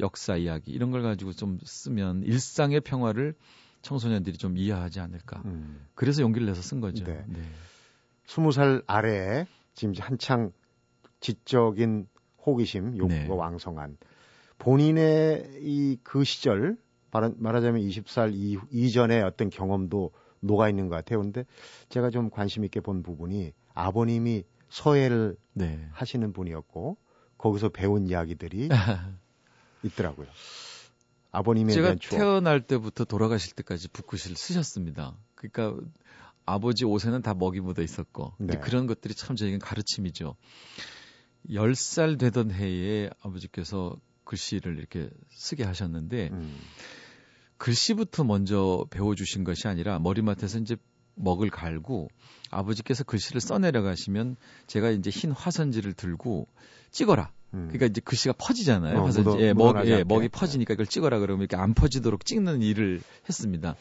역사 0.00 0.36
이야기 0.36 0.72
이런 0.72 0.90
걸 0.90 1.02
가지고 1.02 1.32
좀 1.32 1.58
쓰면 1.62 2.22
일상의 2.24 2.80
평화를 2.80 3.34
청소년들이 3.82 4.38
좀 4.38 4.56
이해하지 4.56 5.00
않을까. 5.00 5.42
음. 5.44 5.86
그래서 5.94 6.22
용기를 6.22 6.46
내서 6.46 6.62
쓴 6.62 6.80
거죠. 6.80 7.04
네. 7.04 7.24
네. 7.28 7.40
20살 8.26 8.82
아래에 8.86 9.46
지금 9.74 9.94
한창 9.98 10.52
지적인 11.20 12.08
호기심, 12.44 12.96
욕구가 12.98 13.14
네. 13.16 13.28
왕성한 13.28 13.96
본인의 14.58 15.58
이 15.62 15.98
그 16.02 16.24
시절 16.24 16.76
말하자면 17.10 17.80
20살 17.80 18.32
이, 18.34 18.58
이전의 18.70 19.22
어떤 19.22 19.50
경험도 19.50 20.12
녹아 20.40 20.68
있는 20.68 20.88
것 20.88 20.96
같아요. 20.96 21.20
근데 21.20 21.44
제가 21.88 22.10
좀 22.10 22.30
관심 22.30 22.64
있게 22.64 22.80
본 22.80 23.02
부분이 23.02 23.52
아버님이 23.74 24.44
서예를 24.68 25.36
네. 25.54 25.88
하시는 25.92 26.32
분이었고 26.32 26.96
거기서 27.38 27.70
배운 27.70 28.06
이야기들이 28.06 28.68
있더라고요. 29.82 30.26
아버님에 31.30 31.72
제가 31.72 31.88
대한 31.88 31.98
추억. 31.98 32.18
태어날 32.18 32.60
때부터 32.60 33.04
돌아가실 33.04 33.54
때까지 33.54 33.88
붓글씨를 33.88 34.36
쓰셨습니다. 34.36 35.16
그러니까 35.34 35.80
아버지 36.46 36.84
옷에는 36.84 37.20
다 37.22 37.34
먹이 37.34 37.60
묻어 37.60 37.82
있었고 37.82 38.34
네. 38.38 38.58
그런 38.58 38.86
것들이 38.86 39.14
참 39.14 39.36
저에겐 39.36 39.58
가르침이죠. 39.58 40.36
10살 41.50 42.18
되던 42.18 42.50
해에 42.50 43.10
아버지께서 43.20 43.96
글씨를 44.24 44.78
이렇게 44.78 45.10
쓰게 45.30 45.64
하셨는데 45.64 46.30
음. 46.32 46.58
글씨부터 47.58 48.24
먼저 48.24 48.86
배워주신 48.90 49.44
것이 49.44 49.68
아니라 49.68 49.98
머리맡에서 49.98 50.58
이제 50.58 50.76
먹을 51.18 51.50
갈고 51.50 52.08
아버지께서 52.50 53.04
글씨를 53.04 53.40
써내려 53.40 53.82
가시면 53.82 54.36
제가 54.66 54.90
이제 54.90 55.10
흰 55.10 55.30
화선지를 55.32 55.92
들고 55.92 56.46
찍어라. 56.90 57.30
음. 57.54 57.68
그러니까 57.68 57.86
이제 57.86 58.00
글씨가 58.00 58.34
퍼지잖아요. 58.38 58.98
어, 58.98 59.04
화선지. 59.06 59.28
묻어, 59.28 59.40
예, 59.40 59.52
먹, 59.52 59.86
예, 59.86 60.04
먹이 60.04 60.28
퍼지니까 60.28 60.74
이걸 60.74 60.86
찍어라 60.86 61.18
그러면 61.18 61.42
이렇게 61.42 61.56
안 61.56 61.74
퍼지도록 61.74 62.24
찍는 62.24 62.62
일을 62.62 63.02
했습니다. 63.28 63.76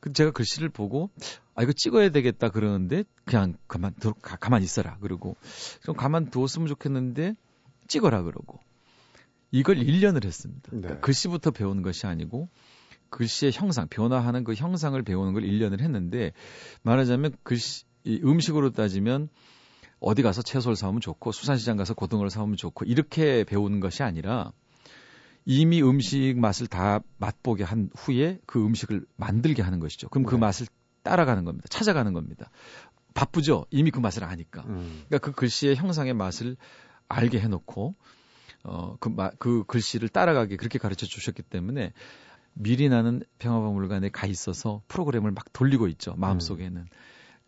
그 0.00 0.12
제가 0.12 0.32
글씨를 0.32 0.68
보고 0.68 1.10
아 1.54 1.62
이거 1.62 1.72
찍어야 1.72 2.10
되겠다 2.10 2.50
그러는데 2.50 3.04
그냥 3.24 3.54
가만 3.68 3.94
두, 4.00 4.12
가, 4.12 4.36
가만 4.36 4.62
있어라 4.62 4.98
그러고 4.98 5.36
좀 5.82 5.94
가만 5.94 6.30
두었으면 6.30 6.68
좋겠는데 6.68 7.36
찍어라 7.88 8.22
그러고 8.22 8.60
이걸 9.50 9.76
1년을 9.76 10.24
했습니다. 10.24 10.62
그러니까 10.68 10.94
네. 10.94 11.00
글씨부터 11.00 11.52
배우는 11.52 11.82
것이 11.82 12.06
아니고 12.06 12.48
글씨의 13.14 13.52
형상, 13.52 13.86
변화하는 13.86 14.42
그 14.42 14.54
형상을 14.54 15.00
배우는 15.00 15.34
걸 15.34 15.44
1년을 15.44 15.80
했는데 15.80 16.32
말하자면 16.82 17.36
글씨 17.44 17.84
이 18.02 18.20
음식으로 18.24 18.72
따지면 18.72 19.28
어디 20.00 20.22
가서 20.22 20.42
채소를 20.42 20.74
사오면 20.74 21.00
좋고 21.00 21.30
수산시장 21.30 21.76
가서 21.76 21.94
고등어를 21.94 22.28
사오면 22.28 22.56
좋고 22.56 22.84
이렇게 22.86 23.44
배우는 23.44 23.78
것이 23.78 24.02
아니라 24.02 24.50
이미 25.44 25.80
음식 25.80 26.34
맛을 26.38 26.66
다 26.66 27.00
맛보게 27.18 27.62
한 27.62 27.88
후에 27.96 28.40
그 28.46 28.64
음식을 28.64 29.06
만들게 29.16 29.62
하는 29.62 29.78
것이죠. 29.78 30.08
그럼 30.08 30.24
그 30.24 30.34
네. 30.34 30.40
맛을 30.40 30.66
따라가는 31.04 31.44
겁니다. 31.44 31.68
찾아가는 31.70 32.12
겁니다. 32.14 32.50
바쁘죠. 33.14 33.66
이미 33.70 33.92
그 33.92 34.00
맛을 34.00 34.24
아니까. 34.24 34.64
음. 34.66 35.04
그러니까 35.06 35.18
그 35.18 35.32
글씨의 35.32 35.76
형상의 35.76 36.14
맛을 36.14 36.56
알게 37.06 37.38
해놓고 37.38 37.94
어그 38.64 39.14
그 39.38 39.64
글씨를 39.66 40.08
따라가게 40.08 40.56
그렇게 40.56 40.80
가르쳐 40.80 41.06
주셨기 41.06 41.42
때문에 41.42 41.92
미리 42.54 42.88
나는 42.88 43.22
평화박물관에 43.38 44.10
가 44.10 44.26
있어서 44.26 44.82
프로그램을 44.88 45.32
막 45.32 45.52
돌리고 45.52 45.88
있죠. 45.88 46.14
마음속에는. 46.16 46.86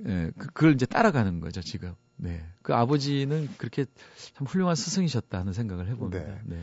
음. 0.00 0.06
예, 0.06 0.30
그, 0.36 0.48
그걸 0.48 0.74
이제 0.74 0.84
따라가는 0.84 1.40
거죠, 1.40 1.62
지금. 1.62 1.94
네. 2.16 2.44
그 2.62 2.74
아버지는 2.74 3.48
그렇게 3.56 3.86
참 4.34 4.46
훌륭한 4.46 4.74
스승이셨다 4.74 5.38
하는 5.38 5.52
생각을 5.52 5.88
해봅니다. 5.88 6.24
네. 6.24 6.40
네. 6.44 6.62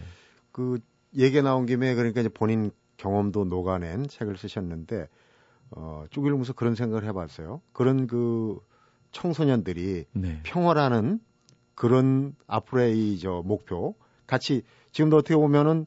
그 0.51 0.79
얘기 1.15 1.41
나온 1.41 1.65
김에 1.65 1.95
그러니까 1.95 2.21
이제 2.21 2.29
본인 2.29 2.71
경험도 2.97 3.45
녹아낸 3.45 4.07
책을 4.07 4.37
쓰셨는데 4.37 5.07
어, 5.71 6.05
쭉 6.09 6.25
읽으면서 6.25 6.53
그런 6.53 6.75
생각을 6.75 7.05
해봤어요. 7.05 7.61
그런 7.71 8.07
그 8.07 8.59
청소년들이 9.11 10.05
네. 10.13 10.39
평화라는 10.43 11.19
그런 11.75 12.35
앞으로의 12.47 13.17
저 13.19 13.41
목표 13.45 13.95
같이 14.27 14.63
지금도 14.91 15.17
어떻게 15.17 15.35
보면은 15.35 15.85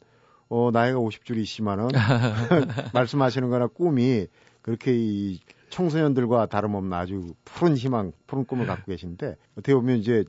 어, 0.49 0.71
나이가 0.73 0.99
50줄이시면은 0.99 1.91
말씀하시는 2.95 3.49
거나 3.49 3.67
꿈이 3.67 4.27
그렇게 4.63 4.93
이 4.95 5.41
청소년들과 5.71 6.47
다름없는 6.47 6.93
아주 6.93 7.35
푸른 7.45 7.77
희망, 7.77 8.13
푸른 8.27 8.45
꿈을 8.45 8.67
갖고 8.67 8.87
계신데 8.87 9.37
어떻게 9.53 9.75
보면 9.75 9.99
이제 9.99 10.25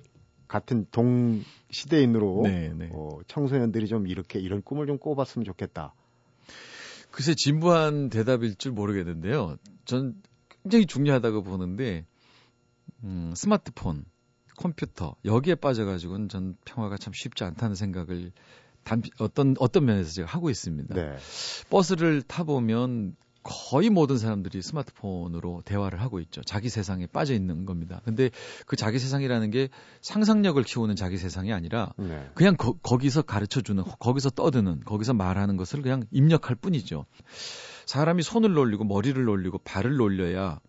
같은 0.47 0.85
동 0.91 1.43
시대인으로 1.69 2.41
네, 2.43 2.73
네. 2.73 2.89
어, 2.91 3.19
청소년들이 3.27 3.87
좀 3.87 4.07
이렇게 4.07 4.39
이런 4.39 4.61
꿈을 4.61 4.87
좀 4.87 4.97
꿔봤으면 4.97 5.45
좋겠다. 5.45 5.93
글쎄 7.11 7.33
진부한 7.35 8.09
대답일 8.09 8.55
줄 8.55 8.71
모르겠는데요. 8.71 9.57
전 9.85 10.21
굉장히 10.63 10.85
중요하다고 10.85 11.43
보는데 11.43 12.05
음, 13.03 13.33
스마트폰, 13.35 14.05
컴퓨터 14.55 15.15
여기에 15.25 15.55
빠져가지고는 15.55 16.29
전 16.29 16.55
평화가 16.65 16.97
참 16.97 17.13
쉽지 17.13 17.43
않다는 17.43 17.75
생각을 17.75 18.31
단, 18.87 19.03
어떤 19.19 19.53
어떤 19.59 19.83
면에서 19.83 20.13
제가 20.13 20.29
하고 20.29 20.49
있습니다. 20.49 20.95
네. 20.95 21.17
버스를 21.69 22.21
타 22.21 22.45
보면 22.45 23.17
거의 23.43 23.89
모든 23.89 24.17
사람들이 24.17 24.61
스마트폰으로 24.61 25.61
대화를 25.65 26.01
하고 26.01 26.21
있죠. 26.21 26.41
자기 26.43 26.69
세상에 26.69 27.05
빠져 27.05 27.33
있는 27.33 27.65
겁니다. 27.65 28.01
근데 28.05 28.29
그 28.65 28.77
자기 28.77 28.97
세상이라는 28.97 29.51
게 29.51 29.67
상상력을 30.01 30.61
키우는 30.63 30.95
자기 30.95 31.17
세상이 31.17 31.51
아니라 31.51 31.93
네. 31.97 32.29
그냥 32.33 32.55
거, 32.55 32.75
기서 32.97 33.21
가르쳐 33.23 33.59
주는, 33.59 33.83
거기서 33.83 34.29
떠드는, 34.29 34.81
거기서 34.85 35.13
말하는 35.13 35.57
것을 35.57 35.81
그냥 35.81 36.03
입력할 36.11 36.55
뿐이죠. 36.55 37.05
사람이 37.85 38.23
손을 38.23 38.53
놀리고 38.53 38.85
머리를 38.85 39.21
놀리고 39.21 39.57
발을 39.59 39.97
놀려야 39.97 40.61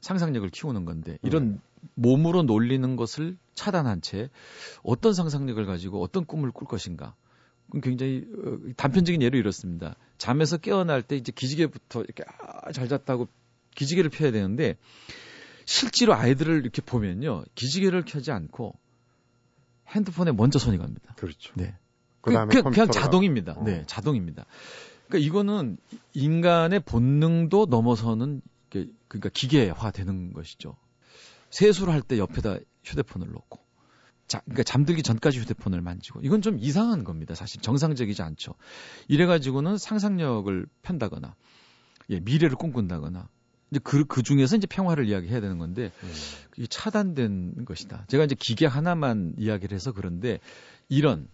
상상력을 0.00 0.48
키우는 0.50 0.84
건데 0.84 1.18
이런 1.22 1.54
네. 1.54 1.58
몸으로 1.94 2.44
놀리는 2.44 2.94
것을 2.94 3.36
차단한 3.54 4.00
채 4.00 4.30
어떤 4.82 5.12
상상력을 5.12 5.64
가지고 5.66 6.02
어떤 6.02 6.24
꿈을 6.24 6.52
꿀 6.52 6.68
것인가 6.68 7.14
굉장히 7.82 8.24
어, 8.44 8.58
단편적인 8.76 9.22
예로 9.22 9.38
이렇습니다. 9.38 9.96
잠에서 10.18 10.56
깨어날 10.56 11.02
때 11.02 11.16
이제 11.16 11.32
기지개부터 11.32 12.02
이렇게 12.02 12.24
아, 12.40 12.72
잘 12.72 12.88
잤다고 12.88 13.28
기지개를 13.74 14.10
펴야 14.10 14.30
되는데 14.30 14.76
실제로 15.64 16.14
아이들을 16.14 16.60
이렇게 16.60 16.82
보면요 16.82 17.44
기지개를 17.54 18.04
켜지 18.04 18.30
않고 18.30 18.74
핸드폰에 19.88 20.32
먼저 20.32 20.58
손이 20.58 20.78
갑니다. 20.78 21.14
그렇죠. 21.16 21.52
네. 21.56 21.74
그, 22.20 22.30
그냥 22.32 22.90
자동입니다. 22.90 23.52
어. 23.52 23.64
네, 23.64 23.84
자동입니다. 23.86 24.46
그러니까 25.08 25.26
이거는 25.26 25.76
인간의 26.14 26.80
본능도 26.80 27.66
넘어서는 27.68 28.40
그러니까 29.08 29.28
기계화 29.32 29.90
되는 29.90 30.32
것이죠. 30.32 30.76
세수를 31.50 31.92
할 31.92 32.02
때 32.02 32.18
옆에다 32.18 32.58
휴대폰을 32.82 33.28
놓고 33.30 33.63
자, 34.26 34.40
그러니까 34.44 34.62
잠들기 34.62 35.02
전까지 35.02 35.38
휴대폰을 35.40 35.80
만지고 35.80 36.20
이건 36.22 36.40
좀 36.42 36.58
이상한 36.58 37.04
겁니다. 37.04 37.34
사실 37.34 37.60
정상적이지 37.60 38.22
않죠. 38.22 38.54
이래가지고는 39.08 39.76
상상력을 39.76 40.66
편다거나 40.82 41.34
예, 42.10 42.20
미래를 42.20 42.56
꿈꾼다거나 42.56 43.28
이제 43.70 43.80
그, 43.82 44.04
그 44.04 44.22
중에서 44.22 44.56
이제 44.56 44.66
평화를 44.66 45.08
이야기해야 45.08 45.40
되는 45.40 45.58
건데 45.58 45.90
음. 46.02 46.12
이게 46.56 46.66
차단된 46.66 47.64
것이다. 47.64 48.06
제가 48.08 48.24
이제 48.24 48.34
기계 48.38 48.66
하나만 48.66 49.34
이야기를 49.38 49.74
해서 49.74 49.92
그런데 49.92 50.38
이런 50.88 51.28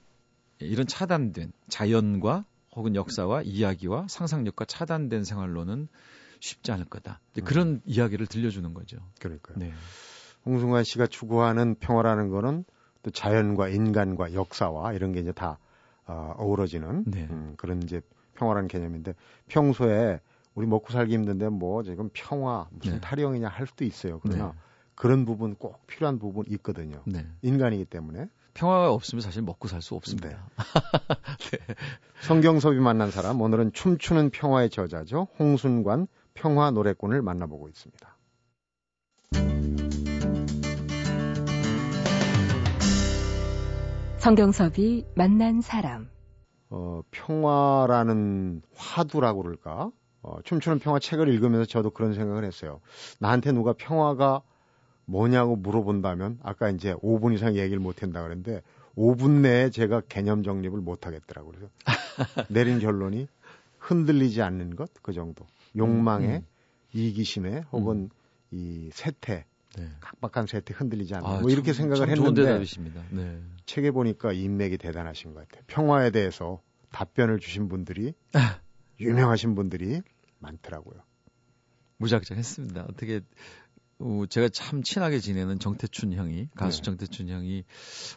예, 0.62 0.66
이런 0.66 0.86
차단된 0.86 1.52
자연과 1.68 2.44
혹은 2.74 2.94
역사와 2.94 3.42
이야기와 3.42 4.06
상상력과 4.08 4.64
차단된 4.64 5.24
생활로는 5.24 5.88
쉽지 6.40 6.72
않을 6.72 6.86
거다. 6.86 7.20
음. 7.38 7.44
그런 7.44 7.80
이야기를 7.84 8.26
들려주는 8.26 8.74
거죠. 8.74 8.98
그러니까요. 9.20 9.58
네. 9.58 9.72
홍승환 10.46 10.84
씨가 10.84 11.06
추구하는 11.06 11.74
평화라는 11.76 12.30
거는 12.30 12.64
또 13.02 13.10
자연과 13.10 13.68
인간과 13.68 14.34
역사와 14.34 14.92
이런 14.92 15.12
게 15.12 15.20
이제 15.20 15.32
다 15.32 15.58
어, 16.06 16.34
어우러지는 16.38 17.04
네. 17.06 17.26
음, 17.30 17.54
그런 17.56 17.82
이제 17.82 18.00
평화라는 18.34 18.68
개념인데 18.68 19.14
평소에 19.48 20.20
우리 20.54 20.66
먹고 20.66 20.92
살기 20.92 21.12
힘든데 21.14 21.48
뭐 21.48 21.82
지금 21.82 22.10
평화 22.12 22.66
무슨 22.70 22.94
네. 22.94 23.00
타령이냐 23.00 23.48
할 23.48 23.66
수도 23.66 23.84
있어요. 23.84 24.18
그러나 24.20 24.48
네. 24.48 24.52
그런 24.94 25.24
부분 25.24 25.54
꼭 25.54 25.86
필요한 25.86 26.18
부분 26.18 26.44
있거든요. 26.48 27.02
네. 27.06 27.26
인간이기 27.42 27.84
때문에 27.86 28.26
평화가 28.54 28.92
없으면 28.92 29.22
사실 29.22 29.42
먹고 29.42 29.68
살 29.68 29.80
수 29.80 29.94
없습니다. 29.94 30.28
네. 30.28 30.36
네. 31.56 31.74
성경섭이 32.22 32.78
만난 32.80 33.10
사람 33.10 33.40
오늘은 33.40 33.72
춤추는 33.72 34.30
평화의 34.30 34.70
저자죠. 34.70 35.28
홍순관 35.38 36.08
평화 36.34 36.70
노래꾼을 36.70 37.22
만나보고 37.22 37.68
있습니다. 37.68 38.16
성경섭이 44.20 45.06
만난 45.16 45.62
사람. 45.62 46.08
어, 46.68 47.00
평화라는 47.10 48.60
화두라고 48.76 49.42
그럴까? 49.42 49.90
어, 50.22 50.36
춤추는 50.44 50.78
평화 50.78 50.98
책을 50.98 51.28
읽으면서 51.28 51.64
저도 51.64 51.88
그런 51.90 52.12
생각을 52.12 52.44
했어요. 52.44 52.80
나한테 53.18 53.52
누가 53.52 53.72
평화가 53.72 54.42
뭐냐고 55.06 55.56
물어본다면 55.56 56.40
아까 56.42 56.68
이제 56.68 56.92
5분 56.96 57.34
이상 57.34 57.56
얘기를 57.56 57.78
못 57.80 58.02
한다 58.02 58.22
그랬는데 58.22 58.60
5분 58.94 59.40
내에 59.40 59.70
제가 59.70 60.02
개념 60.08 60.42
정립을 60.42 60.80
못 60.80 61.06
하겠더라고요. 61.06 61.52
그래서 61.54 61.72
내린 62.52 62.78
결론이 62.78 63.26
흔들리지 63.78 64.42
않는 64.42 64.76
것 64.76 64.90
그 65.02 65.12
정도. 65.14 65.46
욕망에 65.76 66.26
음, 66.26 66.32
음. 66.34 66.46
이기심에 66.92 67.64
혹은 67.72 67.96
음. 67.96 68.10
이 68.50 68.90
세태 68.92 69.46
네. 69.76 69.88
각박한 70.00 70.46
세태 70.46 70.74
흔들리지 70.74 71.14
않는 71.14 71.26
아, 71.26 71.40
뭐 71.40 71.50
이렇게 71.50 71.72
참, 71.72 71.90
생각을 71.90 72.06
참 72.06 72.10
했는데 72.10 72.64
네. 73.10 73.42
책에 73.66 73.90
보니까 73.90 74.32
인맥이 74.32 74.78
대단하신 74.78 75.32
것 75.34 75.48
같아요. 75.48 75.64
평화에 75.66 76.10
대해서 76.10 76.60
답변을 76.90 77.38
주신 77.38 77.68
분들이 77.68 78.14
유명하신 79.00 79.54
분들이 79.54 80.02
많더라고요. 80.38 81.00
무작정 81.98 82.38
했습니다. 82.38 82.86
어떻게 82.88 83.16
어, 83.16 83.20
제가 84.28 84.48
참 84.48 84.82
친하게 84.82 85.20
지내는 85.20 85.58
정태춘 85.58 86.14
형이 86.14 86.48
가수 86.54 86.78
네. 86.78 86.82
정태춘 86.82 87.28
형이 87.28 87.64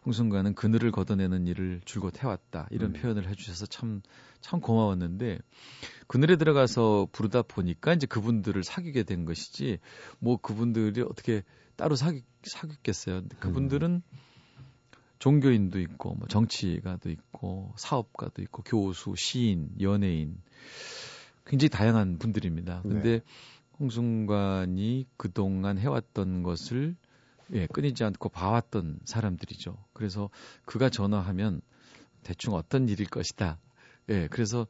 홍순과는 0.06 0.56
그늘을 0.56 0.92
걷어내는 0.92 1.48
일을 1.48 1.82
줄곧 1.86 2.24
해왔다 2.24 2.68
이런 2.72 2.92
음. 2.96 3.02
표현을 3.02 3.28
해주셔서 3.30 3.66
참참 3.66 4.02
참 4.40 4.62
고마웠는데 4.62 5.40
그늘에 6.08 6.38
들어가서 6.38 7.08
부르다 7.12 7.42
보니까 7.42 7.94
이제 7.94 8.08
그분들을 8.08 8.64
사귀게 8.64 9.04
된 9.04 9.26
것이지 9.26 9.80
뭐 10.20 10.38
그분들이 10.38 11.02
어떻게 11.02 11.44
따로 11.76 11.96
사귀 11.96 12.24
사귀겠어요. 12.44 13.24
그분들은 13.40 13.92
음. 13.92 14.18
종교인도 15.20 15.80
있고 15.80 16.16
뭐 16.16 16.28
정치가도 16.28 17.10
있고 17.10 17.74
사업가도 17.78 18.42
있고 18.42 18.62
교수, 18.64 19.16
시인, 19.18 19.70
연예인 19.80 20.38
굉장히 21.46 21.70
다양한 21.70 22.18
분들입니다. 22.20 22.82
근데 22.84 23.20
네. 23.20 23.22
홍순관이 23.80 25.08
그동안 25.18 25.78
해왔던 25.78 26.44
것을 26.44 26.96
예, 27.54 27.68
끊이지 27.68 28.04
않고 28.04 28.30
봐왔던 28.30 29.00
사람들이죠. 29.06 29.78
그래서 29.94 30.30
그가 30.66 30.90
전화하면 30.90 31.62
대충 32.24 32.54
어떤 32.54 32.88
일일 32.88 33.08
것이다. 33.10 33.60
예, 34.10 34.28
그래서 34.30 34.66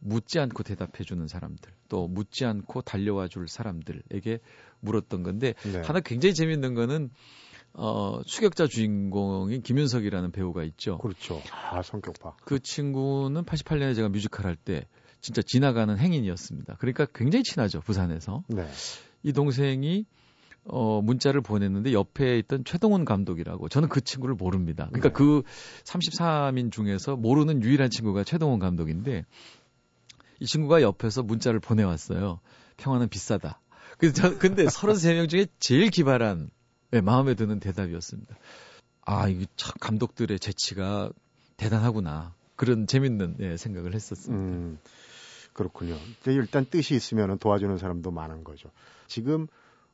묻지 0.00 0.38
않고 0.38 0.62
대답해 0.62 1.02
주는 1.04 1.26
사람들, 1.26 1.72
또 1.88 2.06
묻지 2.06 2.44
않고 2.44 2.82
달려와 2.82 3.28
줄 3.28 3.48
사람들에게 3.48 4.38
물었던 4.80 5.22
건데 5.22 5.54
네. 5.64 5.80
하나 5.80 6.00
굉장히 6.00 6.34
재밌는 6.34 6.74
거는 6.74 7.10
어, 7.72 8.22
추격자 8.24 8.66
주인공인 8.66 9.62
김윤석이라는 9.62 10.30
배우가 10.32 10.62
있죠. 10.64 10.98
그렇죠. 10.98 11.42
아, 11.52 11.82
성격파. 11.82 12.36
그 12.44 12.60
친구는 12.60 13.44
88년에 13.44 13.94
제가 13.94 14.08
뮤지컬 14.08 14.46
할 14.46 14.56
때 14.56 14.86
진짜 15.20 15.42
지나가는 15.42 15.96
행인이었습니다. 15.96 16.76
그러니까 16.78 17.06
굉장히 17.14 17.42
친하죠 17.42 17.80
부산에서. 17.80 18.44
네. 18.48 18.66
이 19.22 19.32
동생이 19.32 20.06
어, 20.64 21.00
문자를 21.00 21.40
보냈는데 21.40 21.92
옆에 21.92 22.38
있던 22.38 22.64
최동훈 22.64 23.04
감독이라고 23.04 23.68
저는 23.68 23.88
그 23.88 24.00
친구를 24.00 24.34
모릅니다. 24.34 24.86
그러니까 24.92 25.08
네. 25.08 25.12
그 25.12 25.42
33인 25.84 26.70
중에서 26.70 27.16
모르는 27.16 27.62
유일한 27.62 27.90
친구가 27.90 28.24
최동훈 28.24 28.58
감독인데 28.58 29.24
이 30.40 30.46
친구가 30.46 30.82
옆에서 30.82 31.22
문자를 31.22 31.60
보내왔어요. 31.60 32.40
평화는 32.76 33.08
비싸다. 33.08 33.60
저, 34.14 34.38
근데 34.38 34.64
33명 34.64 35.28
중에 35.28 35.46
제일 35.58 35.90
기발한 35.90 36.50
네, 36.90 37.00
마음에 37.00 37.34
드는 37.34 37.60
대답이었습니다. 37.60 38.36
아, 39.02 39.28
이게 39.28 39.46
참 39.56 39.72
감독들의 39.80 40.38
재치가 40.38 41.10
대단하구나. 41.56 42.34
그런 42.56 42.86
재밌는 42.86 43.36
예, 43.40 43.56
생각을 43.56 43.94
했었습니다. 43.94 44.44
음. 44.44 44.78
그렇군요. 45.58 45.96
일단 46.26 46.64
뜻이 46.64 46.94
있으면 46.94 47.38
도와주는 47.38 47.76
사람도 47.78 48.10
많은 48.10 48.44
거죠. 48.44 48.70
지금 49.06 49.46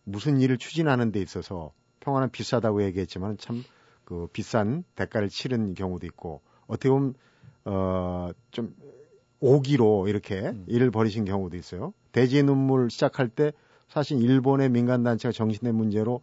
무슨 0.04 0.40
일을 0.40 0.58
추진하는 0.58 1.10
데 1.12 1.20
있어서 1.20 1.72
평화는 2.00 2.30
비싸다고 2.30 2.82
얘기했지만 2.84 3.38
참 3.38 3.64
그 4.04 4.28
비싼 4.32 4.84
대가를 4.94 5.28
치른 5.28 5.74
경우도 5.74 6.06
있고 6.06 6.42
어떻게 6.66 6.90
보면 6.90 7.14
어좀 7.64 8.74
오기로 9.40 10.08
이렇게 10.08 10.40
음. 10.40 10.64
일을 10.68 10.90
벌이신 10.90 11.24
경우도 11.24 11.56
있어요. 11.56 11.92
대지의 12.12 12.44
눈물 12.44 12.90
시작할 12.90 13.28
때 13.28 13.52
사실 13.88 14.22
일본의 14.22 14.70
민간 14.70 15.02
단체가 15.02 15.32
정신의 15.32 15.72
문제로 15.72 16.20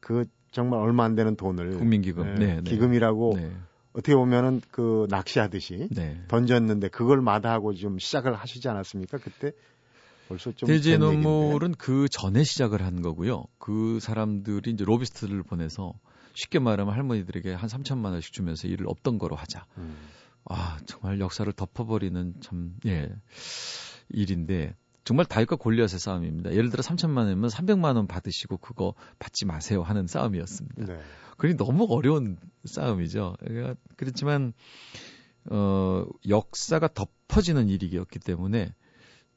그 0.00 0.24
정말 0.50 0.80
얼마 0.80 1.04
안 1.04 1.14
되는 1.14 1.36
돈을 1.36 1.76
국민기금 1.76 2.36
네, 2.36 2.56
네, 2.56 2.62
기금이라고 2.62 3.34
네. 3.36 3.52
어떻게 3.92 4.14
보면은 4.14 4.60
그 4.70 5.06
낚시하듯이 5.10 5.88
네. 5.90 6.20
던졌는데 6.28 6.88
그걸 6.88 7.20
마다하고 7.20 7.74
좀 7.74 7.98
시작을 7.98 8.34
하시지 8.34 8.68
않았습니까? 8.68 9.18
그때 9.18 9.52
벌써 10.28 10.52
좀 10.52 10.66
대지의 10.68 10.98
눈물은 10.98 11.74
그 11.78 12.08
전에 12.08 12.44
시작을 12.44 12.82
한 12.82 13.00
거고요. 13.02 13.44
그 13.58 13.98
사람들이 14.00 14.70
이제 14.72 14.84
로비스트를 14.84 15.42
보내서 15.42 15.94
쉽게 16.34 16.58
말하면 16.58 16.94
할머니들에게 16.94 17.54
한 17.54 17.68
3천만 17.68 18.12
원씩 18.12 18.32
주면서 18.32 18.68
일을 18.68 18.86
없던 18.88 19.18
거로 19.18 19.36
하자. 19.36 19.66
음. 19.78 19.96
아 20.44 20.78
정말 20.86 21.18
역사를 21.20 21.50
덮어버리는 21.52 22.34
참 22.40 22.74
예 22.86 23.08
일인데 24.10 24.74
정말 25.08 25.24
다윗과 25.24 25.56
골리앗의 25.56 25.98
싸움입니다. 25.98 26.52
예를 26.52 26.68
들어 26.68 26.82
3천만 26.82 27.20
원이면 27.20 27.48
300만 27.48 27.96
원 27.96 28.06
받으시고 28.06 28.58
그거 28.58 28.92
받지 29.18 29.46
마세요 29.46 29.82
하는 29.82 30.06
싸움이었습니다. 30.06 30.84
네. 30.84 31.00
그러니 31.38 31.56
너무 31.56 31.86
어려운 31.88 32.36
싸움이죠. 32.66 33.36
그러니까 33.40 33.74
그렇지만 33.96 34.52
어 35.46 36.04
역사가 36.28 36.88
덮어지는 36.92 37.70
일이었기 37.70 38.18
때문에 38.18 38.74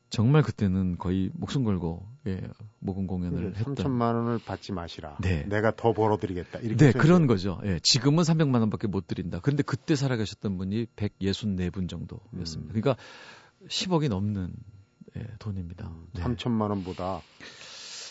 정말 0.10 0.42
그때는 0.42 0.98
거의 0.98 1.32
목숨 1.36 1.64
걸고 1.64 2.06
예, 2.28 2.42
모금 2.80 3.08
공연을 3.08 3.56
했던 3.56 3.76
3천만 3.76 4.16
원을 4.16 4.40
받지 4.40 4.74
마시라. 4.74 5.20
네. 5.22 5.44
내가 5.48 5.74
더 5.74 5.94
벌어드리겠다. 5.94 6.60
이렇게 6.60 6.88
네, 6.88 6.92
그런 6.92 7.28
거죠. 7.28 7.62
예, 7.64 7.80
지금은 7.82 8.26
300만 8.26 8.60
원밖에 8.60 8.88
못 8.88 9.08
드린다. 9.08 9.40
그런데 9.40 9.64
그때 9.64 9.96
살아계셨던 9.96 10.58
분이 10.58 10.88
164분 10.98 11.88
정도였습니다. 11.88 12.74
음. 12.74 12.82
그러니까 12.82 12.98
10억이 13.70 14.10
넘는 14.10 14.54
예, 15.18 15.28
돈입니다. 15.40 15.88
음, 15.88 16.08
네. 16.14 16.22
3천만 16.24 16.70
원보다 16.70 17.22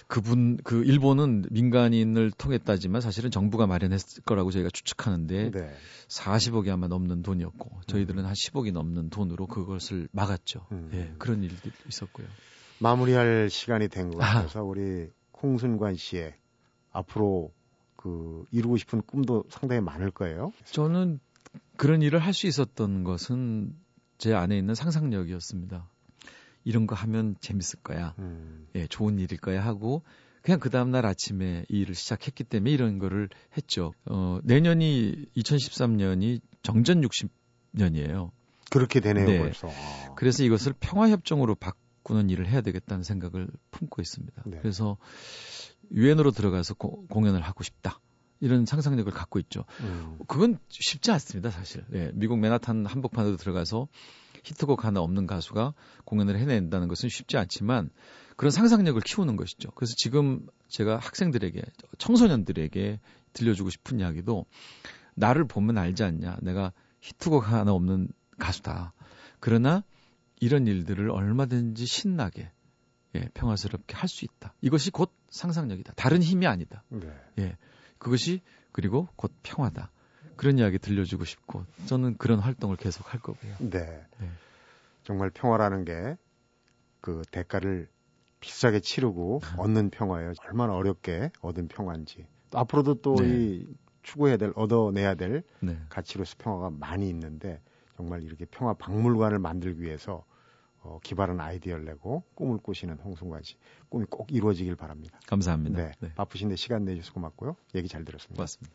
그분 0.07 0.57
그 0.65 0.83
일본은 0.85 1.45
민간인을 1.51 2.33
통했다지만 2.33 3.01
사실은 3.01 3.31
정부가 3.31 3.67
마련했을 3.69 4.23
거라고 4.25 4.51
저희가 4.51 4.69
추측하는데 4.71 5.51
네. 5.53 5.75
40억이 6.09 6.69
아마 6.71 6.89
넘는 6.89 7.23
돈이었고 7.23 7.83
저희들은 7.87 8.25
음. 8.25 8.27
한 8.27 8.33
10억이 8.33 8.73
넘는 8.73 9.11
돈으로 9.11 9.47
그것을 9.47 10.09
막았죠. 10.13 10.67
음. 10.73 10.91
예, 10.95 11.15
그런 11.19 11.43
일들이 11.45 11.73
있었고요. 11.89 12.27
마무리할 12.81 13.51
시간이 13.51 13.89
된 13.89 14.11
것 14.11 14.19
같아서 14.19 14.61
아. 14.61 14.63
우리 14.63 15.11
콩순관 15.33 15.95
씨의 15.97 16.35
앞으로 16.93 17.53
그 17.97 18.45
이루고 18.51 18.79
싶은 18.79 19.03
꿈도 19.03 19.45
상당히 19.49 19.81
많을 19.81 20.11
거예요. 20.11 20.53
저는 20.65 21.21
그런 21.77 22.03
일을 22.03 22.19
할 22.19 22.33
수 22.33 22.47
있었던 22.47 23.05
것은 23.05 23.75
제 24.19 24.35
안에 24.35 24.59
있는 24.59 24.75
상상력이었습니다. 24.75 25.89
이런 26.65 26.87
거 26.87 26.95
하면 26.95 27.37
재밌을 27.41 27.81
거야. 27.83 28.15
음. 28.19 28.67
예, 28.75 28.87
좋은 28.87 29.19
일일 29.19 29.39
거야 29.39 29.65
하고 29.65 30.03
그냥 30.43 30.59
그 30.59 30.71
다음날 30.71 31.05
아침에 31.07 31.65
이 31.69 31.81
일을 31.81 31.95
시작했기 31.95 32.45
때문에 32.45 32.71
이런 32.71 32.99
거를 32.99 33.29
했죠. 33.57 33.93
어, 34.07 34.39
내년이 34.43 35.27
2013년이 35.37 36.41
정전 36.63 37.03
60년이에요. 37.03 38.31
그렇게 38.71 39.01
되네요, 39.01 39.27
네. 39.27 39.39
벌써. 39.39 39.69
아. 39.69 40.15
그래서 40.17 40.45
이것을 40.45 40.73
평화협정으로 40.81 41.57
바꾸는 41.57 42.31
일을 42.31 42.49
해야 42.49 42.61
되겠다는 42.61 43.03
생각을 43.03 43.49
품고 43.71 44.01
있습니다. 44.01 44.43
네. 44.47 44.59
그래서 44.63 44.97
유엔으로 45.93 46.31
들어가서 46.31 46.75
고, 46.75 47.07
공연을 47.09 47.43
하고 47.43 47.65
싶다. 47.65 48.01
이런 48.41 48.65
상상력을 48.65 49.13
갖고 49.13 49.39
있죠. 49.41 49.65
음. 49.81 50.19
그건 50.27 50.59
쉽지 50.69 51.11
않습니다, 51.11 51.51
사실. 51.51 51.85
네, 51.89 52.11
미국 52.15 52.39
맨하탄 52.39 52.87
한복판으로 52.87 53.37
들어가서 53.37 53.89
히트곡 54.45 54.85
하나 54.85 55.01
없는 55.01 55.27
가수가 55.27 55.75
공연을 56.05 56.39
해낸다는 56.39 56.89
것은 56.89 57.09
쉽지 57.09 57.37
않지만 57.37 57.91
그런 58.37 58.51
상상력을 58.51 59.01
키우는 59.03 59.37
것이죠. 59.37 59.71
그래서 59.73 59.95
지금 59.97 60.47
제가 60.69 60.97
학생들에게 60.97 61.63
청소년들에게 61.99 63.01
들려주고 63.33 63.71
싶은 63.71 64.01
이야기도 64.01 64.47
나를 65.15 65.47
보면 65.47 65.77
알지 65.79 66.05
않냐. 66.05 66.39
내가 66.41 66.73
히트곡 67.01 67.51
하나 67.51 67.73
없는 67.73 68.09
가수다. 68.39 68.95
그러나 69.41 69.85
이런 70.41 70.67
일들을 70.67 71.11
얼마든지 71.11 71.85
신나게 71.87 72.51
예, 73.17 73.29
평화스럽게 73.35 73.97
할 73.97 74.09
수 74.09 74.25
있다. 74.25 74.55
이것이 74.61 74.91
곧 74.91 75.13
상상력이다. 75.31 75.95
다른 75.97 76.23
힘이 76.23 76.47
아니다. 76.47 76.85
네. 76.89 77.09
예. 77.39 77.57
그것이 77.99 78.41
그리고 78.73 79.09
곧 79.17 79.33
평화다. 79.43 79.91
그런 80.41 80.59
이야기 80.59 80.79
들려주고 80.79 81.25
싶고 81.25 81.65
저는 81.87 82.17
그런 82.17 82.39
활동을 82.41 82.77
계속 82.77 83.13
할 83.13 83.21
거고요. 83.21 83.55
네. 83.59 84.05
네. 84.19 84.31
정말 85.05 85.31
평화라는 85.31 85.85
게 85.85 86.17
그 87.01 87.23
대가를 87.31 87.89
비싸게 88.41 88.81
치르고 88.81 89.41
얻는 89.59 89.91
평화예요. 89.91 90.33
얼마나 90.47 90.75
어렵게 90.75 91.31
얻은 91.41 91.69
평화인지. 91.69 92.27
앞으로도 92.53 92.95
또이 93.03 93.67
네. 93.69 93.75
추구해야 94.03 94.37
될, 94.37 94.53
얻어내야 94.57 95.15
될 95.15 95.43
네. 95.61 95.79
가치로서 95.89 96.37
평화가 96.39 96.71
많이 96.71 97.09
있는데 97.11 97.61
정말 97.97 98.23
이렇게 98.23 98.47
평화 98.47 98.73
박물관을 98.75 99.39
만들기 99.39 99.83
위해서 99.83 100.25
어, 100.83 100.99
기발한 101.03 101.39
아이디어를 101.39 101.85
내고 101.85 102.23
꿈을 102.35 102.57
꾸시는 102.59 102.97
홍순관 102.99 103.43
씨 103.43 103.57
꿈이 103.91 104.07
꼭 104.09 104.33
이루어지길 104.33 104.75
바랍니다. 104.77 105.21
감사합니다. 105.27 105.77
네, 105.83 105.93
네. 106.01 106.15
바쁘신데 106.15 106.57
시간 106.57 106.85
내주셔서 106.87 107.13
고맙고요. 107.13 107.57
얘기 107.75 107.89
잘 107.89 108.07
들었습니다. 108.07 108.37
고맙습니다. 108.37 108.75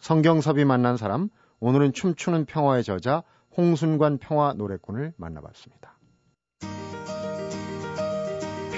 성경섭이 0.00 0.64
만난 0.64 0.96
사람, 0.96 1.28
오늘은 1.60 1.92
춤추는 1.92 2.44
평화의 2.46 2.84
저자 2.84 3.22
홍순관 3.56 4.18
평화 4.18 4.52
노래꾼을 4.52 5.12
만나봤습니다. 5.16 5.98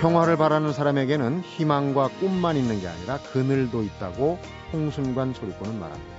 평화를 0.00 0.38
바라는 0.38 0.72
사람에게는 0.72 1.40
희망과 1.40 2.08
꿈만 2.20 2.56
있는 2.56 2.80
게 2.80 2.88
아니라 2.88 3.18
그늘도 3.32 3.82
있다고 3.82 4.38
홍순관 4.72 5.34
소리꾼은 5.34 5.78
말합니다. 5.78 6.14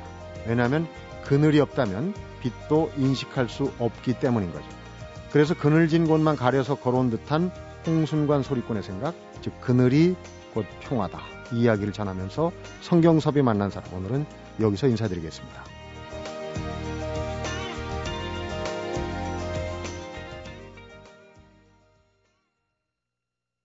왜냐하면 0.45 0.87
그늘이 1.23 1.59
없다면 1.59 2.13
빛도 2.41 2.91
인식할 2.95 3.49
수 3.49 3.71
없기 3.79 4.19
때문인 4.19 4.51
거죠. 4.51 4.65
그래서 5.31 5.55
그늘진 5.55 6.07
곳만 6.07 6.35
가려서 6.35 6.75
걸어온 6.75 7.09
듯한 7.09 7.51
홍순관 7.87 8.43
소리꾼의 8.43 8.83
생각, 8.83 9.15
즉 9.41 9.59
그늘이 9.61 10.15
곧 10.53 10.65
평화다. 10.81 11.19
이 11.53 11.61
이야기를 11.61 11.91
전하면서 11.91 12.51
성경섭이 12.81 13.41
만난 13.41 13.71
사람 13.71 13.91
오늘은 13.93 14.25
여기서 14.59 14.87
인사드리겠습니다. 14.87 15.63